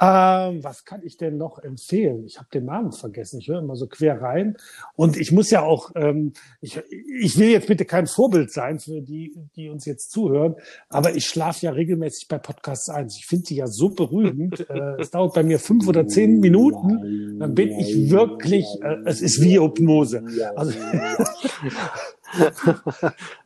ähm, 0.00 0.62
was 0.62 0.84
kann 0.84 1.02
ich 1.02 1.16
denn 1.16 1.38
noch 1.38 1.58
empfehlen? 1.58 2.24
Ich 2.26 2.38
habe 2.38 2.48
den 2.52 2.66
Namen 2.66 2.92
vergessen. 2.92 3.40
Ich 3.40 3.48
höre 3.48 3.60
immer 3.60 3.76
so 3.76 3.86
quer 3.86 4.20
rein. 4.20 4.56
Und 4.94 5.16
ich 5.16 5.32
muss 5.32 5.50
ja 5.50 5.62
auch, 5.62 5.90
ähm, 5.94 6.34
ich, 6.60 6.80
ich 7.20 7.38
will 7.38 7.50
jetzt 7.50 7.66
bitte 7.66 7.84
kein 7.84 8.06
Vorbild 8.06 8.52
sein 8.52 8.78
für 8.78 9.00
die, 9.00 9.34
die 9.56 9.70
uns 9.70 9.86
jetzt 9.86 10.10
zuhören, 10.10 10.56
aber 10.88 11.14
ich 11.14 11.26
schlafe 11.26 11.66
ja 11.66 11.72
regelmäßig 11.72 12.28
bei 12.28 12.38
Podcasts 12.38 12.90
ein. 12.90 13.06
Ich 13.06 13.26
finde 13.26 13.46
die 13.46 13.56
ja 13.56 13.66
so 13.66 13.88
berühmend. 13.88 14.60
äh, 14.70 15.00
es 15.00 15.10
dauert 15.10 15.34
bei 15.34 15.42
mir 15.42 15.58
fünf 15.58 15.88
oder 15.88 16.06
zehn 16.06 16.40
Minuten. 16.40 17.38
Dann 17.38 17.54
bin 17.54 17.70
ich 17.78 18.10
wirklich, 18.10 18.66
äh, 18.82 18.96
es 19.06 19.22
ist 19.22 19.42
wie 19.42 19.58
Hypnose. 19.58 20.22
Also, 20.54 20.72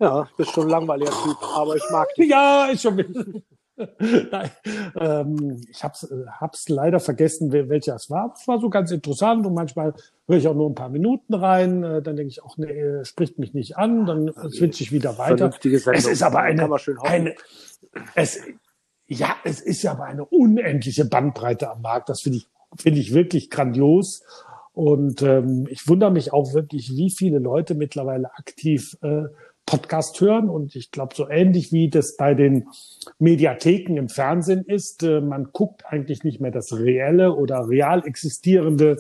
Ja, 0.01 0.29
bist 0.37 0.53
schon 0.53 0.69
langweiliger 0.69 1.11
Typ, 1.11 1.37
aber 1.55 1.77
ich 1.77 1.83
mag 1.91 2.13
dich. 2.15 2.29
Ja, 2.29 2.67
ist 2.67 2.83
schon. 2.83 3.43
Nein, 4.31 4.51
ähm, 4.99 5.61
ich 5.71 5.83
hab's, 5.83 6.05
äh, 6.05 6.27
hab's 6.41 6.69
leider 6.69 7.01
vergessen, 7.01 7.53
welcher 7.53 7.95
es 7.95 8.11
war. 8.11 8.35
Es 8.37 8.47
war 8.47 8.61
so 8.61 8.69
ganz 8.69 8.91
interessant 8.91 9.47
und 9.47 9.55
manchmal 9.55 9.95
höre 10.27 10.37
ich 10.37 10.49
auch 10.49 10.55
nur 10.55 10.69
ein 10.69 10.75
paar 10.75 10.89
Minuten 10.89 11.35
rein. 11.35 11.83
Äh, 11.83 12.03
dann 12.03 12.17
denke 12.17 12.31
ich 12.31 12.43
auch, 12.43 12.57
nee, 12.59 12.67
äh, 12.67 13.05
spricht 13.05 13.39
mich 13.39 13.55
nicht 13.55 13.77
an. 13.77 14.07
Dann 14.07 14.33
switche 14.51 14.83
ich 14.83 14.93
wieder 14.93 15.19
weiter. 15.19 15.53
Es 15.93 16.07
ist 16.07 16.23
aber 16.23 16.41
eine, 16.41 16.69
eine 17.03 17.35
es, 18.15 18.41
ja, 19.07 19.35
es 19.45 19.61
ist 19.61 19.83
ja 19.83 19.93
aber 19.93 20.05
eine 20.05 20.25
unendliche 20.25 21.05
Bandbreite 21.05 21.71
am 21.71 21.83
Markt. 21.83 22.09
Das 22.09 22.21
finde 22.21 22.39
ich, 22.39 22.49
finde 22.77 23.01
ich 23.01 23.15
wirklich 23.15 23.51
grandios. 23.51 24.23
Und 24.73 25.23
ähm, 25.23 25.67
ich 25.69 25.89
wundere 25.89 26.11
mich 26.11 26.33
auch 26.33 26.55
wirklich, 26.55 26.91
wie 26.97 27.11
viele 27.11 27.39
Leute 27.39 27.75
mittlerweile 27.75 28.33
aktiv 28.35 28.97
äh, 29.03 29.25
Podcast 29.71 30.21
hören. 30.21 30.49
Und 30.49 30.75
ich 30.75 30.91
glaube, 30.91 31.15
so 31.15 31.29
ähnlich 31.29 31.73
wie 31.73 31.89
das 31.89 32.17
bei 32.17 32.35
den 32.35 32.67
Mediatheken 33.21 33.97
im 33.97 34.09
Fernsehen 34.09 34.65
ist, 34.65 35.05
äh, 35.05 35.21
man 35.21 35.51
guckt 35.53 35.85
eigentlich 35.87 36.25
nicht 36.25 36.41
mehr 36.41 36.51
das 36.51 36.77
reelle 36.77 37.35
oder 37.35 37.69
real 37.69 38.05
existierende 38.05 38.99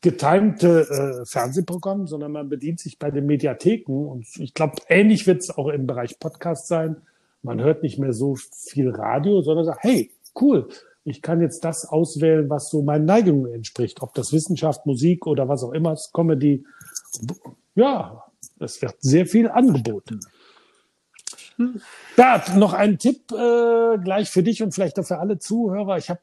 getimte 0.00 1.22
äh, 1.22 1.26
Fernsehprogramm, 1.26 2.06
sondern 2.06 2.32
man 2.32 2.48
bedient 2.48 2.78
sich 2.78 3.00
bei 3.00 3.10
den 3.10 3.26
Mediatheken. 3.26 4.06
Und 4.06 4.26
ich 4.38 4.54
glaube, 4.54 4.76
ähnlich 4.88 5.26
wird 5.26 5.42
es 5.42 5.50
auch 5.50 5.68
im 5.68 5.86
Bereich 5.86 6.20
Podcast 6.20 6.68
sein. 6.68 6.96
Man 7.42 7.60
hört 7.60 7.82
nicht 7.82 7.98
mehr 7.98 8.12
so 8.12 8.36
viel 8.36 8.90
Radio, 8.90 9.42
sondern 9.42 9.64
sagt, 9.64 9.82
hey, 9.82 10.12
cool, 10.40 10.68
ich 11.04 11.20
kann 11.20 11.40
jetzt 11.40 11.64
das 11.64 11.84
auswählen, 11.84 12.48
was 12.48 12.70
so 12.70 12.82
meinen 12.82 13.06
Neigungen 13.06 13.52
entspricht. 13.52 14.02
Ob 14.02 14.14
das 14.14 14.32
Wissenschaft, 14.32 14.86
Musik 14.86 15.26
oder 15.26 15.48
was 15.48 15.64
auch 15.64 15.72
immer 15.72 15.94
ist, 15.94 16.12
Comedy. 16.12 16.64
Ja, 17.74 18.24
es 18.58 18.80
wird 18.82 18.96
sehr 19.00 19.26
viel 19.26 19.48
angeboten. 19.48 20.20
Bert, 22.16 22.56
noch 22.56 22.72
ein 22.72 22.98
Tipp 22.98 23.30
äh, 23.32 23.98
gleich 23.98 24.30
für 24.30 24.42
dich 24.42 24.62
und 24.62 24.72
vielleicht 24.74 24.98
auch 24.98 25.04
für 25.04 25.18
alle 25.18 25.38
Zuhörer. 25.38 25.98
Ich 25.98 26.10
habe 26.10 26.20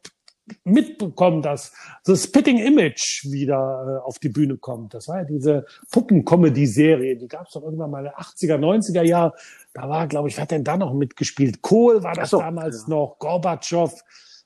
mitbekommen, 0.64 1.42
dass 1.42 1.72
The 2.04 2.16
Spitting 2.16 2.58
Image 2.58 3.26
wieder 3.26 4.02
äh, 4.02 4.08
auf 4.08 4.20
die 4.20 4.30
Bühne 4.30 4.58
kommt. 4.58 4.94
Das 4.94 5.08
war 5.08 5.20
ja 5.20 5.24
diese 5.24 5.66
Puppen-Comedy-Serie, 5.92 7.18
die 7.18 7.28
gab 7.28 7.48
es 7.48 7.54
doch 7.54 7.64
irgendwann 7.64 7.92
mal 7.92 8.06
in 8.06 8.06
den 8.06 8.14
80er, 8.14 8.58
90er 8.58 9.04
Jahr. 9.04 9.36
Da 9.74 9.88
war, 9.88 10.08
glaube 10.08 10.30
ich, 10.30 10.38
wer 10.38 10.44
hat 10.44 10.52
denn 10.52 10.64
da 10.64 10.78
noch 10.78 10.94
mitgespielt? 10.94 11.62
Kohl 11.62 12.04
war 12.04 12.16
das 12.16 12.32
so, 12.32 12.40
damals 12.40 12.84
ja. 12.84 12.90
noch, 12.90 13.18
Gorbatschow. 13.20 13.94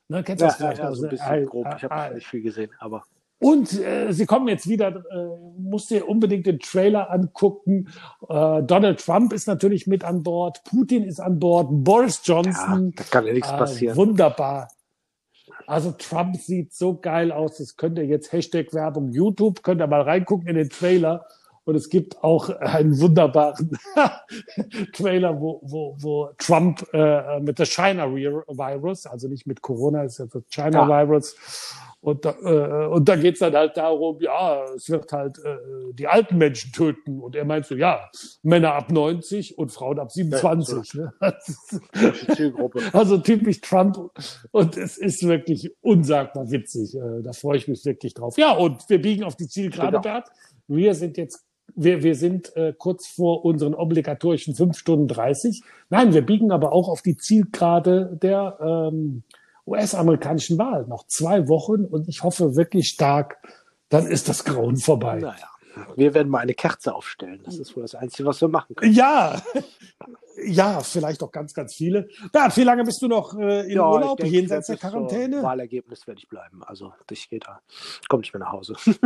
Ne, 0.09 0.23
kennst 0.23 0.41
du 0.41 0.45
Ja, 0.45 0.51
das 0.51 0.59
ja, 0.59 0.65
vielleicht 0.65 0.79
ja, 0.79 0.89
noch? 0.89 0.95
so 0.95 1.03
ein 1.05 1.09
bisschen 1.09 1.33
Äh, 1.33 1.45
grob. 1.45 1.67
Ich 1.77 1.83
habe 1.83 2.12
äh, 2.12 2.15
nicht 2.15 2.27
viel 2.27 2.41
gesehen, 2.41 2.71
aber 2.79 3.03
und 3.43 3.77
äh, 3.79 4.13
sie 4.13 4.25
kommen 4.25 4.47
jetzt 4.47 4.69
wieder, 4.69 4.88
äh, 4.88 5.27
musst 5.58 5.89
dir 5.89 6.08
unbedingt 6.08 6.45
den 6.45 6.60
Trailer 6.60 7.12
angucken. 7.12 7.89
Äh, 8.29 8.63
Donald 8.63 9.03
Trump 9.03 9.34
ist 9.34 9.47
natürlich 9.47 9.86
mit 9.86 10.06
an 10.06 10.23
Bord, 10.23 10.63
Putin 10.63 11.03
ist 11.03 11.19
an 11.19 11.39
Bord, 11.39 11.67
Boris 11.69 12.21
ja, 12.25 12.36
Johnson. 12.36 12.93
da 12.95 13.03
kann 13.03 13.25
ja 13.25 13.34
nichts 13.34 13.51
äh, 13.51 13.58
passieren. 13.58 13.97
wunderbar. 13.97 14.69
Also 15.67 15.91
Trump 15.91 16.38
sieht 16.38 16.73
so 16.73 16.97
geil 16.97 17.32
aus, 17.34 17.58
das 17.58 17.75
könnt 17.75 17.97
ihr 17.97 18.06
jetzt 18.06 18.32
Hashtag 18.32 18.73
Werbung 18.73 19.12
YouTube, 19.12 19.62
könnt 19.62 19.82
ihr 19.82 19.88
mal 19.88 20.01
reingucken 20.01 20.47
in 20.47 20.56
den 20.56 20.69
Trailer. 20.69 21.25
Und 21.65 21.75
es 21.75 21.89
gibt 21.89 22.21
auch 22.23 22.49
einen 22.49 22.99
wunderbaren 22.99 23.77
Trailer, 24.93 25.39
wo, 25.39 25.62
wo, 25.63 25.95
wo 25.99 26.29
Trump 26.38 26.86
äh, 26.93 27.39
mit 27.39 27.58
der 27.58 27.65
China 27.65 28.13
Virus, 28.13 29.06
also 29.06 29.29
nicht 29.29 29.47
mit 29.47 29.62
Corona, 29.62 30.03
ist 30.03 30.19
ja 30.19 30.25
das 30.25 30.43
China 30.49 30.89
ja. 30.89 31.08
Und 32.03 32.25
da, 32.25 32.35
äh, 32.43 32.87
und 32.87 33.07
da 33.07 33.15
geht's 33.15 33.39
dann 33.39 33.53
halt 33.53 33.77
darum, 33.77 34.19
ja, 34.19 34.65
es 34.75 34.89
wird 34.89 35.09
halt 35.13 35.39
äh, 35.39 35.93
die 35.93 36.05
alten 36.05 36.37
Menschen 36.37 36.73
töten. 36.73 37.21
Und 37.21 37.33
er 37.33 37.45
meint 37.45 37.65
so, 37.65 37.75
ja, 37.75 38.09
Männer 38.41 38.73
ab 38.73 38.91
90 38.91 39.57
und 39.57 39.71
Frauen 39.71 39.99
ab 39.99 40.11
27. 40.11 40.95
Ja, 40.95 41.13
so. 41.39 41.77
ne? 41.79 42.81
also 42.93 43.19
typisch 43.19 43.61
Trump. 43.61 44.11
Und 44.51 44.75
es 44.75 44.97
ist 44.97 45.25
wirklich 45.25 45.73
unsagbar 45.79 46.51
witzig. 46.51 46.93
Äh, 46.93 47.21
da 47.23 47.31
freue 47.31 47.55
ich 47.55 47.69
mich 47.69 47.85
wirklich 47.85 48.13
drauf. 48.13 48.37
Ja, 48.37 48.51
und 48.51 48.89
wir 48.89 49.01
biegen 49.01 49.23
auf 49.23 49.37
die 49.37 49.47
Zielgerade, 49.47 49.91
genau. 49.91 50.01
Bert. 50.01 50.27
Wir 50.67 50.95
sind 50.95 51.17
jetzt 51.17 51.45
wir, 51.75 52.03
wir 52.03 52.15
sind 52.15 52.55
äh, 52.57 52.73
kurz 52.77 53.07
vor 53.07 53.45
unseren 53.45 53.73
obligatorischen 53.73 54.55
fünf 54.55 54.77
Stunden 54.77 55.07
dreißig. 55.07 55.63
Nein, 55.89 56.13
wir 56.13 56.21
biegen 56.21 56.51
aber 56.51 56.73
auch 56.73 56.89
auf 56.89 57.01
die 57.01 57.15
Zielgerade 57.15 58.19
der 58.21 58.59
ähm, 58.61 59.23
US-amerikanischen 59.65 60.58
Wahl. 60.58 60.86
Noch 60.88 61.08
zwei 61.08 61.47
Wochen 61.47 61.86
und 61.86 62.08
ich 62.08 62.23
hoffe 62.23 62.56
wirklich 62.56 62.89
stark, 62.89 63.38
dann 63.89 64.08
ist 64.08 64.30
das 64.30 64.43
Grauen 64.43 64.78
vorbei. 64.78 65.19
Naja, 65.19 65.47
wir 65.95 66.13
werden 66.13 66.30
mal 66.30 66.39
eine 66.39 66.54
Kerze 66.54 66.93
aufstellen. 66.93 67.41
Das 67.43 67.58
ist 67.58 67.76
wohl 67.76 67.84
das 67.84 67.95
Einzige, 67.95 68.28
was 68.28 68.41
wir 68.41 68.47
machen 68.47 68.76
können. 68.76 68.93
Ja, 68.93 69.41
ja, 70.45 70.82
vielleicht 70.82 71.23
auch 71.23 71.32
ganz, 71.32 71.54
ganz 71.54 71.76
viele. 71.76 72.08
Bert, 72.32 72.56
wie 72.58 72.63
lange 72.63 72.84
bist 72.84 73.02
du 73.02 73.08
noch 73.08 73.38
äh, 73.38 73.65
in 73.65 73.78
ja, 73.78 73.89
Urlaub, 73.89 74.17
denke, 74.17 74.34
jenseits 74.34 74.67
der 74.67 74.78
Quarantäne? 74.78 75.41
Wahlergebnis 75.41 76.06
werde 76.08 76.19
ich 76.19 76.28
bleiben. 76.28 76.63
Also, 76.63 76.93
ich 77.10 77.30
gehe 77.30 77.39
da, 77.39 77.62
komme 78.10 78.21
nicht 78.21 78.34
mehr 78.34 78.41
nach 78.41 78.52
Hause. 78.52 78.76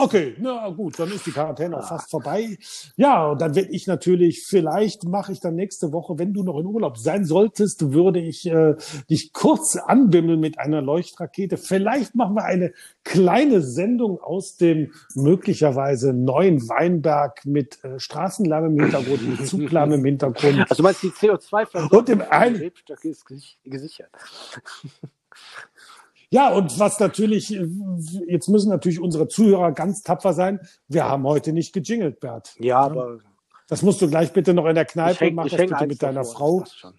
Okay, 0.00 0.36
na 0.38 0.68
gut, 0.70 0.96
dann 1.00 1.10
ist 1.10 1.26
die 1.26 1.32
Quarantäne 1.32 1.76
auch 1.76 1.88
fast 1.88 2.08
vorbei. 2.08 2.56
Ja, 2.96 3.26
und 3.32 3.40
dann 3.40 3.56
werde 3.56 3.72
ich 3.72 3.88
natürlich, 3.88 4.44
vielleicht 4.46 5.02
mache 5.02 5.32
ich 5.32 5.40
dann 5.40 5.56
nächste 5.56 5.92
Woche, 5.92 6.20
wenn 6.20 6.32
du 6.32 6.44
noch 6.44 6.56
in 6.60 6.66
Urlaub 6.66 6.96
sein 6.98 7.24
solltest, 7.24 7.92
würde 7.92 8.20
ich 8.20 8.46
äh, 8.46 8.76
dich 9.10 9.32
kurz 9.32 9.74
anbimmeln 9.74 10.38
mit 10.38 10.60
einer 10.60 10.82
Leuchtrakete. 10.82 11.56
Vielleicht 11.56 12.14
machen 12.14 12.36
wir 12.36 12.44
eine 12.44 12.72
kleine 13.02 13.60
Sendung 13.60 14.20
aus 14.20 14.56
dem 14.56 14.92
möglicherweise 15.16 16.12
neuen 16.12 16.68
Weinberg 16.68 17.44
mit 17.44 17.82
äh, 17.82 17.98
Straßenlärm 17.98 18.66
im 18.66 18.80
Hintergrund, 18.80 19.28
mit 19.28 19.48
Zuglärm 19.48 19.90
im 19.90 20.04
Hintergrund. 20.04 20.64
Also 20.70 20.84
meinst 20.84 21.02
du 21.02 21.08
die 21.08 21.14
CO2 21.14 21.90
und 21.90 22.06
dem 22.06 22.22
einen 22.22 22.70
ist 23.02 23.26
gesichert. 23.64 24.10
Ja, 26.30 26.52
und 26.52 26.78
was 26.78 27.00
natürlich, 27.00 27.58
jetzt 28.26 28.48
müssen 28.48 28.68
natürlich 28.68 29.00
unsere 29.00 29.28
Zuhörer 29.28 29.72
ganz 29.72 30.02
tapfer 30.02 30.34
sein. 30.34 30.60
Wir 30.86 31.04
haben 31.04 31.24
heute 31.24 31.52
nicht 31.52 31.72
gejingelt, 31.72 32.20
Bert. 32.20 32.54
Ja, 32.58 32.80
aber. 32.80 33.18
Das 33.68 33.82
musst 33.82 34.00
du 34.00 34.08
gleich 34.08 34.32
bitte 34.32 34.54
noch 34.54 34.66
in 34.66 34.74
der 34.74 34.86
Kneipe 34.86 35.26
häng, 35.26 35.34
machen, 35.34 35.50
bitte 35.50 35.86
mit 35.86 36.02
deiner 36.02 36.22
davor, 36.22 36.64
Frau. 36.66 36.92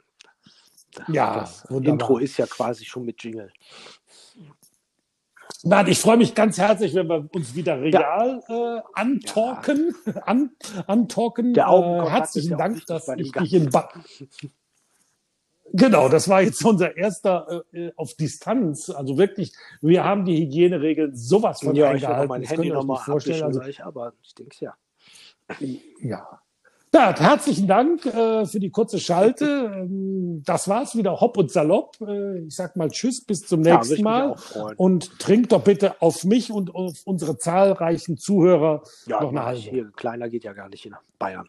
Ja, 1.07 1.41
das 1.41 1.65
wunderbar. 1.69 1.93
Intro 1.93 2.17
ist 2.19 2.37
ja 2.37 2.45
quasi 2.45 2.85
schon 2.85 3.05
mit 3.05 3.23
Jingle. 3.23 3.51
Nein, 5.63 5.87
ich 5.87 5.99
freue 5.99 6.17
mich 6.17 6.35
ganz 6.35 6.57
herzlich, 6.57 6.93
wenn 6.95 7.09
wir 7.09 7.27
uns 7.33 7.53
wieder 7.53 7.81
real 7.81 8.41
ja. 8.47 8.77
äh, 8.77 8.81
antalken. 8.93 9.95
Ja. 10.05 10.13
An, 10.23 10.51
antalken. 10.87 11.53
Der 11.53 11.67
äh, 11.67 12.09
herzlichen 12.09 12.57
Dank, 12.57 12.85
dass 12.85 13.07
ich 13.09 13.31
dich 13.31 13.53
in 13.53 13.69
ba 13.69 13.89
Genau, 15.73 16.09
das 16.09 16.27
war 16.27 16.41
jetzt 16.41 16.63
unser 16.65 16.95
erster 16.95 17.63
äh, 17.71 17.91
auf 17.95 18.13
Distanz. 18.15 18.89
Also 18.89 19.17
wirklich, 19.17 19.53
wir 19.81 20.03
haben 20.03 20.25
die 20.25 20.37
Hygieneregeln 20.37 21.15
sowas 21.15 21.61
von 21.61 21.75
ja, 21.75 21.89
eingehalten. 21.89 22.23
Ich 22.23 22.29
mein 22.29 22.41
das 22.41 22.51
Handy 22.51 22.69
nochmal 22.69 23.03
vorstellen. 23.03 23.43
Also, 23.43 23.59
gleich, 23.59 23.83
aber 23.83 24.13
ich 24.21 24.35
denke 24.35 24.55
ja. 24.59 24.73
Ja. 26.01 26.39
Bert, 26.91 27.19
herzlichen 27.19 27.67
Dank 27.67 28.03
äh, 28.07 28.47
für 28.47 28.59
die 28.59 28.71
kurze 28.71 28.99
Schalte. 28.99 29.71
Ähm, 29.75 30.41
das 30.43 30.67
war's 30.67 30.95
wieder 30.95 31.21
hopp 31.21 31.37
und 31.37 31.51
salopp. 31.51 32.01
Äh, 32.01 32.39
ich 32.39 32.55
sag 32.55 32.75
mal 32.75 32.89
Tschüss, 32.89 33.23
bis 33.23 33.45
zum 33.45 33.63
ja, 33.63 33.75
nächsten 33.75 34.01
Mal. 34.01 34.35
Und 34.75 35.19
trink 35.19 35.49
doch 35.49 35.63
bitte 35.63 36.01
auf 36.01 36.23
mich 36.23 36.51
und 36.51 36.73
auf 36.73 37.01
unsere 37.05 37.37
zahlreichen 37.37 38.17
Zuhörer 38.17 38.81
ja, 39.05 39.21
noch 39.21 39.29
eine 39.29 39.45
halbe. 39.45 39.61
Hier, 39.61 39.91
kleiner 39.95 40.29
geht 40.29 40.43
ja 40.43 40.53
gar 40.53 40.67
nicht 40.67 40.83
in 40.87 40.95
Bayern. 41.19 41.47